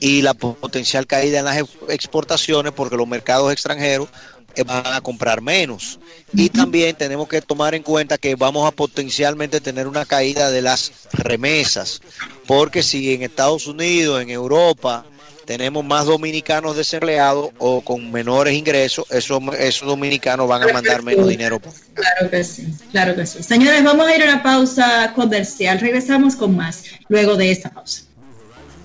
[0.00, 4.08] y la potencial caída en las exportaciones porque los mercados extranjeros
[4.56, 5.98] eh, van a comprar menos.
[6.32, 10.62] Y también tenemos que tomar en cuenta que vamos a potencialmente tener una caída de
[10.62, 12.00] las remesas,
[12.46, 15.04] porque si en Estados Unidos, en Europa,
[15.44, 21.28] tenemos más dominicanos desempleados o con menores ingresos, esos, esos dominicanos van a mandar menos
[21.28, 21.60] dinero.
[21.94, 23.42] Claro que sí, claro que sí.
[23.42, 25.80] Señores, vamos a ir a una pausa comercial.
[25.80, 28.02] Regresamos con más luego de esta pausa.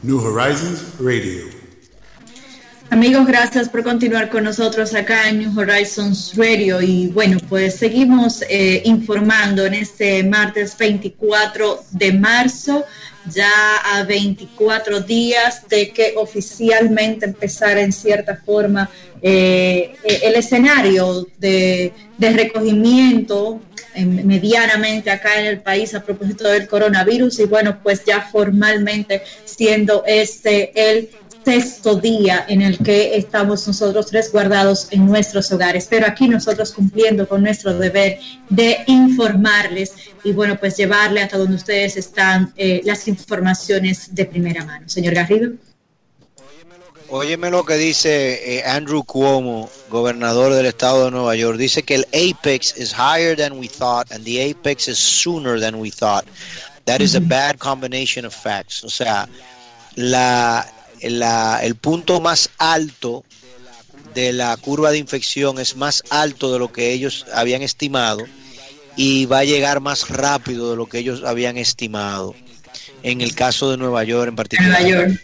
[0.04, 1.60] New Horizons Radio.
[2.92, 8.44] Amigos, gracias por continuar con nosotros acá en New Horizons Radio y bueno, pues seguimos
[8.50, 12.84] eh, informando en este martes 24 de marzo
[13.30, 18.90] ya a 24 días de que oficialmente empezara en cierta forma
[19.22, 23.62] eh, el escenario de, recogimiento
[23.96, 30.04] medianamente acá en el país a propósito del coronavirus y bueno, pues ya formalmente siendo
[30.06, 31.10] este el
[31.44, 37.28] sexto día en el que estamos nosotros resguardados en nuestros hogares, pero aquí nosotros cumpliendo
[37.28, 38.20] con nuestro deber
[38.50, 44.66] de informarles y bueno, pues llevarle hasta donde ustedes están eh, las informaciones de primera
[44.66, 44.88] mano.
[44.90, 45.52] Señor Garrido.
[47.12, 51.58] Óyeme lo que dice eh, Andrew Cuomo, gobernador del estado de Nueva York.
[51.58, 55.80] Dice que el apex is higher than we thought and the apex is sooner than
[55.80, 56.26] we thought.
[56.86, 58.84] That is a bad combination of facts.
[58.84, 59.28] O sea,
[59.96, 60.66] la,
[61.02, 63.24] el punto más alto
[64.14, 68.26] de la curva de infección es más alto de lo que ellos habían estimado
[68.96, 72.36] y va a llegar más rápido de lo que ellos habían estimado
[73.04, 74.82] en el caso de Nueva York en particular.
[74.82, 75.22] Nueva York.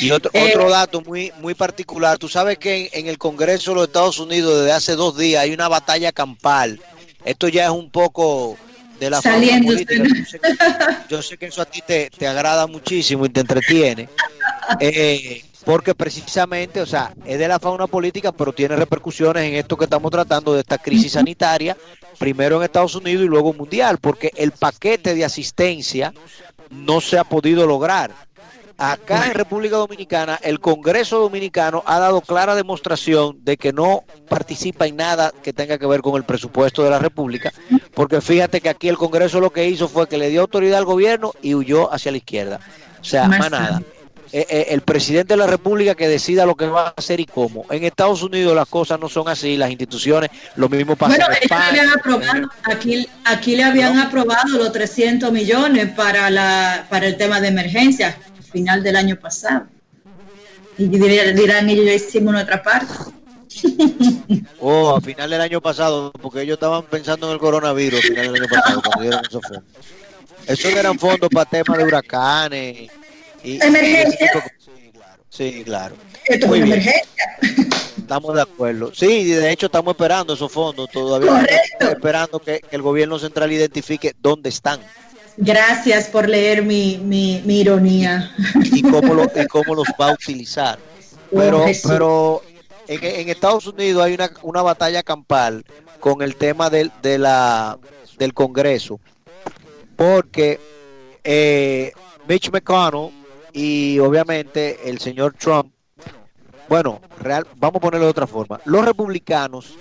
[0.00, 3.74] Y otro, eh, otro dato muy, muy particular, tú sabes que en, el Congreso de
[3.76, 6.80] los Estados Unidos desde hace dos días hay una batalla campal.
[7.24, 8.56] Esto ya es un poco
[9.02, 9.72] de la Saliendo
[11.08, 14.08] Yo sé, que, eso a ti te, agrada muchísimo y te entretiene.
[14.78, 19.76] Eh, porque precisamente, o sea, es de la fauna política, pero tiene repercusiones en esto
[19.76, 21.76] que estamos tratando de esta crisis sanitaria,
[22.18, 26.14] primero en Estados Unidos y luego mundial, porque el paquete de asistencia
[26.70, 28.12] no se ha podido lograr.
[28.78, 34.86] Acá en República Dominicana, el Congreso Dominicano ha dado clara demostración de que no participa
[34.86, 37.52] en nada que tenga que ver con el presupuesto de la República,
[37.94, 40.84] porque fíjate que aquí el Congreso lo que hizo fue que le dio autoridad al
[40.84, 42.60] gobierno y huyó hacia la izquierda.
[43.00, 43.82] O sea, más nada.
[44.34, 47.26] Eh, eh, el presidente de la República que decida lo que va a hacer y
[47.26, 47.66] cómo.
[47.68, 51.42] En Estados Unidos las cosas no son así, las instituciones, lo mismo pasa bueno, en
[51.42, 52.42] España.
[52.64, 58.16] aquí, aquí le habían aprobado los 300 millones para, la, para el tema de emergencia
[58.52, 59.66] final del año pasado.
[60.78, 62.92] Y dirán ellos, ya hicimos nuestra parte.
[64.64, 68.32] Oh, a final del año pasado, porque ellos estaban pensando en el coronavirus a final
[68.32, 69.64] del año pasado, cuando dieron esos fondos.
[70.46, 72.90] Esos eran fondos para temas de huracanes.
[73.42, 74.52] Y, ¿Emergencia?
[75.28, 75.96] sí, claro.
[76.24, 77.38] Esto es emergencia.
[77.98, 78.92] Estamos de acuerdo.
[78.94, 81.44] Sí, de hecho estamos esperando esos fondos todavía.
[81.72, 84.80] Estamos esperando que el gobierno central identifique dónde están.
[85.36, 88.34] Gracias por leer mi, mi, ironía.
[88.64, 90.78] Y cómo, lo, cómo los va a utilizar.
[91.30, 92.42] Oh, pero, pero
[92.86, 95.64] en, Estados Unidos hay una, una batalla campal
[96.00, 97.78] con el tema del, de la,
[98.18, 99.00] del Congreso,
[99.96, 100.60] porque
[101.24, 101.92] eh,
[102.28, 103.10] Mitch McConnell
[103.52, 105.72] y obviamente el señor Trump,
[106.68, 109.76] bueno, real, vamos a ponerlo de otra forma, los republicanos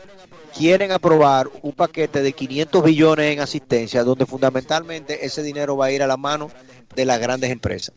[0.57, 5.91] quieren aprobar un paquete de 500 billones en asistencia, donde fundamentalmente ese dinero va a
[5.91, 6.51] ir a la mano
[6.95, 7.95] de las grandes empresas.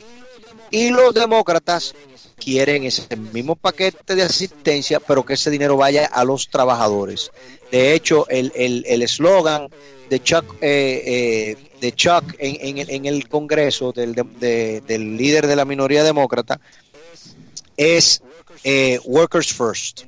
[0.70, 1.94] Y los demócratas
[2.36, 7.30] quieren ese mismo paquete de asistencia, pero que ese dinero vaya a los trabajadores.
[7.70, 8.52] De hecho, el
[9.02, 9.70] eslogan el,
[10.08, 15.64] de Chuck, eh, eh, de Chuck en, en, el Congreso del, del, líder de la
[15.64, 16.60] minoría demócrata
[17.76, 18.22] es
[18.62, 20.02] eh, Workers First.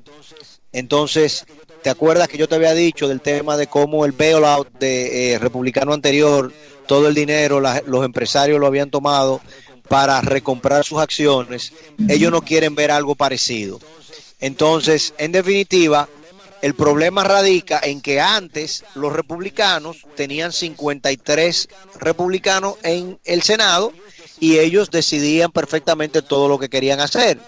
[0.72, 1.47] Entonces,
[1.87, 5.93] ¿te acuerdas que yo te había dicho del tema de cómo el bailout de republicano
[5.93, 6.53] anterior,
[6.89, 9.41] todo el dinero, los empresarios lo habían tomado
[9.89, 11.72] para recomprar sus acciones?
[12.09, 13.78] Ellos no quieren ver algo parecido.
[14.41, 16.09] Entonces, en definitiva,
[16.61, 21.68] el problema radica en que antes los republicanos tenían 53
[22.01, 23.93] republicanos en el Senado
[24.41, 27.39] y ellos decidían perfectamente todo lo que querían hacer.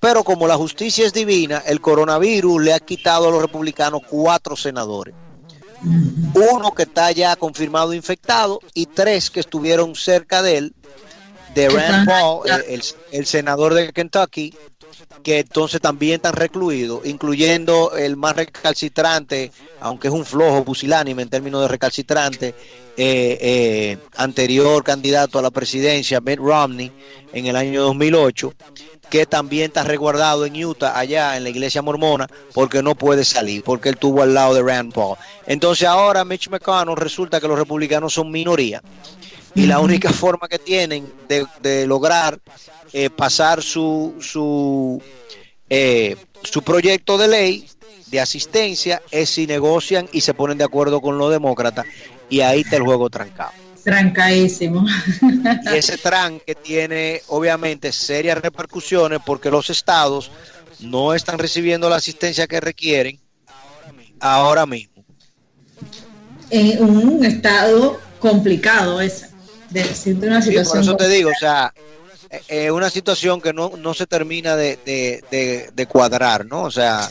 [0.00, 4.56] Pero como la justicia es divina, el coronavirus le ha quitado a los republicanos cuatro
[4.56, 5.14] senadores.
[6.34, 10.74] Uno que está ya confirmado infectado y tres que estuvieron cerca de él,
[11.54, 12.48] de Rand Paul,
[13.12, 14.54] el senador de Kentucky,
[15.22, 21.28] que entonces también están recluidos, incluyendo el más recalcitrante, aunque es un flojo pusilánime en
[21.28, 22.54] términos de recalcitrante,
[22.96, 26.90] eh, eh, anterior candidato a la presidencia, Mitt Romney,
[27.32, 28.52] en el año 2008,
[29.08, 33.62] que también está resguardado en Utah, allá en la iglesia mormona, porque no puede salir,
[33.62, 35.16] porque él estuvo al lado de Rand Paul.
[35.46, 38.82] Entonces ahora Mitch McConnell resulta que los republicanos son minoría
[39.54, 42.40] y la única forma que tienen de, lograr
[42.92, 45.02] eh, pasar su, su,
[45.68, 47.66] eh, su proyecto de ley
[48.10, 51.86] de asistencia es si negocian y se ponen de acuerdo con los demócratas
[52.30, 53.52] y ahí está el juego trancado.
[53.84, 54.86] Trancadísimo.
[55.72, 60.30] Y ese tranque tiene obviamente serias repercusiones porque los estados
[60.80, 63.18] no están recibiendo la asistencia que requieren
[64.20, 65.04] ahora mismo.
[66.50, 69.00] En un estado complicado
[69.74, 70.66] ese una situación.
[70.66, 71.72] por eso te digo, o sea,
[72.30, 74.78] es eh, eh, una situación que no, no se termina de,
[75.74, 76.62] de, cuadrar, ¿no?
[76.62, 77.08] O sea,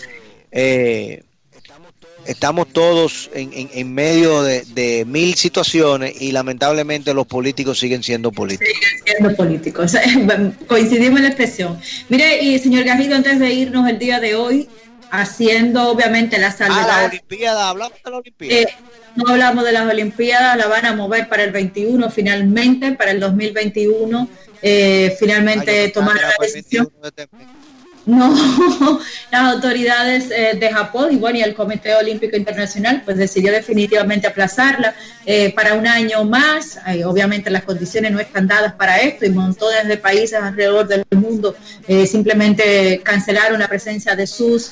[0.52, 1.24] eh,
[2.26, 8.68] estamos todos en, en, medio de, mil situaciones y lamentablemente los políticos siguen siendo políticos.
[8.76, 9.96] Siguen siendo políticos,
[10.68, 11.80] coincidimos en la expresión.
[12.10, 14.68] Mire, y señor Gajido, antes de irnos el día de hoy,
[15.12, 16.90] haciendo obviamente la salvedad.
[16.90, 18.72] Ah, la Olimpiada, hablamos de la Olimpiada.
[19.16, 23.20] No hablamos de las Olimpiadas, la van a mover para el 21 finalmente, para el
[23.20, 24.30] 2021.
[24.62, 26.92] Eh, finalmente tomaron la decisión.
[28.08, 28.34] No,
[29.32, 34.26] las autoridades eh, de Japón y bueno, y el Comité Olímpico Internacional pues decidió definitivamente
[34.28, 34.96] aplazarla
[35.26, 36.80] eh, para un año más.
[37.06, 41.56] obviamente las condiciones no están dadas para esto y montones de países alrededor del mundo
[42.08, 44.72] simplemente cancelaron la presencia de sus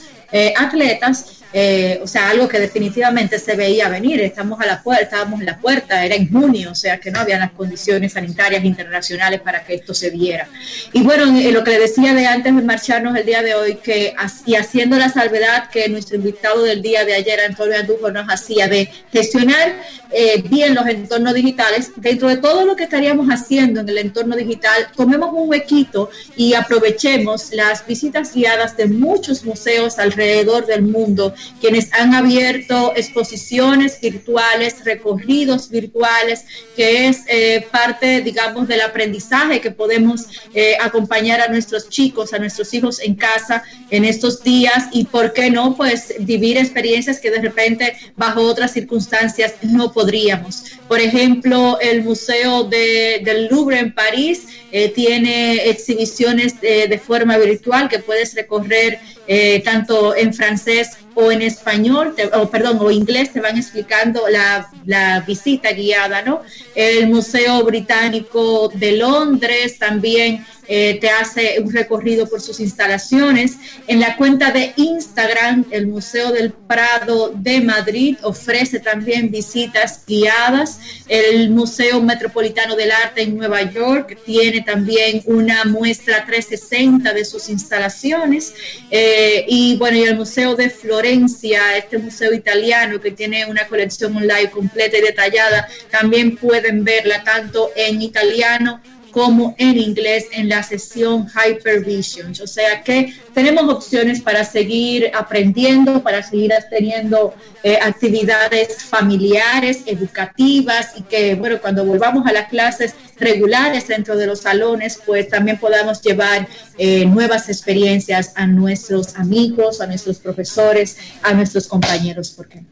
[0.58, 4.20] atletas eh, o sea, algo que definitivamente se veía venir.
[4.20, 7.22] Estamos a la puerta, estábamos en la puerta, era en junio, o sea que no
[7.22, 10.50] había las condiciones sanitarias internacionales para que esto se viera.
[10.92, 13.76] Y bueno, eh, lo que le decía de antes de marcharnos el día de hoy,
[13.76, 14.14] que
[14.46, 18.68] y haciendo la salvedad que nuestro invitado del día de ayer, Antonio Andujo, nos hacía
[18.68, 19.76] de gestionar
[20.12, 24.36] eh, bien los entornos digitales, dentro de todo lo que estaríamos haciendo en el entorno
[24.36, 31.34] digital, tomemos un huequito y aprovechemos las visitas guiadas de muchos museos alrededor del mundo
[31.60, 39.72] quienes han abierto exposiciones virtuales, recorridos virtuales, que es eh, parte, digamos, del aprendizaje que
[39.72, 45.06] podemos eh, acompañar a nuestros chicos, a nuestros hijos en casa en estos días y,
[45.06, 45.76] ¿por qué no?
[45.76, 50.64] Pues vivir experiencias que de repente bajo otras circunstancias no podríamos.
[50.88, 54.48] Por ejemplo, el Museo del Louvre en París
[54.78, 61.42] eh, tiene exhibiciones de forma virtual que puedes recorrer eh, tanto en francés o en
[61.42, 66.42] español, o perdón, o inglés, te van explicando la, la, visita guiada, ¿no?
[66.76, 73.58] El Museo Británico de Londres también eh, te hace un recorrido por sus instalaciones.
[73.88, 80.80] En la cuenta de Instagram, el Museo del Prado de Madrid ofrece también visitas guiadas.
[81.08, 87.50] El Museo Metropolitano del Arte en Nueva York tiene también una muestra 360 de sus
[87.50, 88.54] instalaciones.
[88.92, 94.16] Eh, y bueno, y el Museo de Florencia, este museo italiano que tiene una colección
[94.16, 98.82] online completa y detallada, también pueden verla tanto en italiano
[99.16, 102.34] como en inglés en la sesión Hypervision.
[102.44, 110.96] O sea que tenemos opciones para seguir aprendiendo, para seguir teniendo eh, actividades familiares, educativas
[110.98, 115.60] y que, bueno, cuando volvamos a las clases regulares dentro de los salones, pues también
[115.60, 122.50] podamos llevar eh, nuevas experiencias a nuestros amigos, a nuestros profesores, a nuestros compañeros, ¿por
[122.50, 122.66] qué?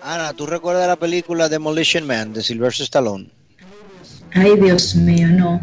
[0.00, 3.43] Ana, ¿tú recuerdas la película Demolition Man de Sylvester Stallone?
[4.34, 5.60] Ay, Dios mío, no.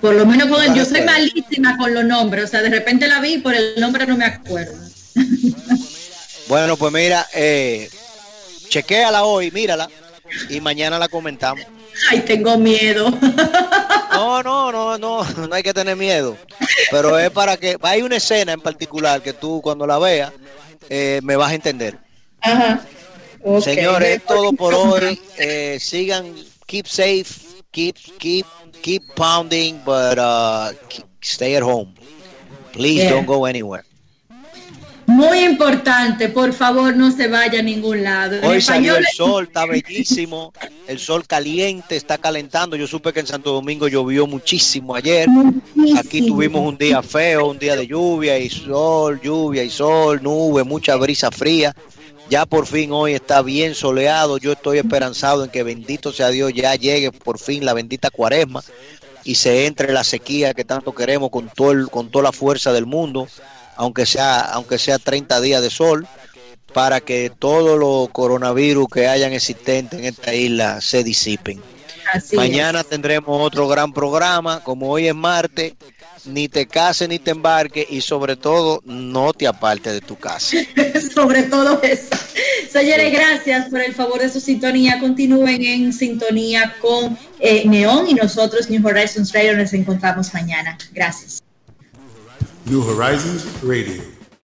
[0.00, 3.06] Por lo menos con el, yo soy malísima con los nombres, o sea, de repente
[3.06, 4.72] la vi, por el nombre no me acuerdo.
[6.48, 7.90] bueno, pues mira, eh,
[8.70, 9.90] chequéala hoy, mírala,
[10.48, 11.64] y mañana la comentamos.
[12.10, 13.12] Ay, tengo miedo.
[14.12, 16.36] No, no, no, no, no hay que tener miedo.
[16.90, 20.30] Pero es para que hay una escena en particular que tú cuando la veas
[20.90, 21.96] eh, me vas a entender.
[22.42, 22.82] Ajá.
[23.62, 25.18] Señores, es todo por hoy.
[25.38, 26.34] Eh, sigan,
[26.66, 27.24] keep safe,
[27.72, 28.46] keep, keep,
[28.82, 30.72] keep pounding, but uh,
[31.20, 31.94] stay at home.
[32.72, 33.84] Please don't go anywhere.
[35.06, 38.38] Muy importante, por favor no se vaya a ningún lado.
[38.44, 40.52] Hoy salió el sol, está bellísimo,
[40.86, 42.76] el sol caliente, está calentando.
[42.76, 45.28] Yo supe que en Santo Domingo llovió muchísimo ayer.
[45.98, 50.62] Aquí tuvimos un día feo, un día de lluvia y sol, lluvia y sol, nube,
[50.62, 51.74] mucha brisa fría.
[52.30, 54.38] Ya por fin hoy está bien soleado.
[54.38, 58.62] Yo estoy esperanzado en que bendito sea Dios, ya llegue por fin la bendita cuaresma
[59.24, 62.86] y se entre la sequía que tanto queremos con, todo con toda la fuerza del
[62.86, 63.28] mundo
[63.80, 66.06] aunque sea, aunque sea 30 días de sol,
[66.74, 71.62] para que todos los coronavirus que hayan existentes en esta isla se disipen.
[72.34, 75.72] Mañana tendremos otro gran programa, como hoy es martes,
[76.26, 80.56] ni te cases ni te embarques y sobre todo no te apartes de tu casa.
[81.14, 82.16] sobre todo eso.
[82.70, 85.00] Señores, gracias por el favor de su sintonía.
[85.00, 90.78] Continúen en sintonía con eh, Neón y nosotros, New Horizons Radio, nos encontramos mañana.
[90.92, 91.42] Gracias.
[92.66, 94.19] New Horizons Radio.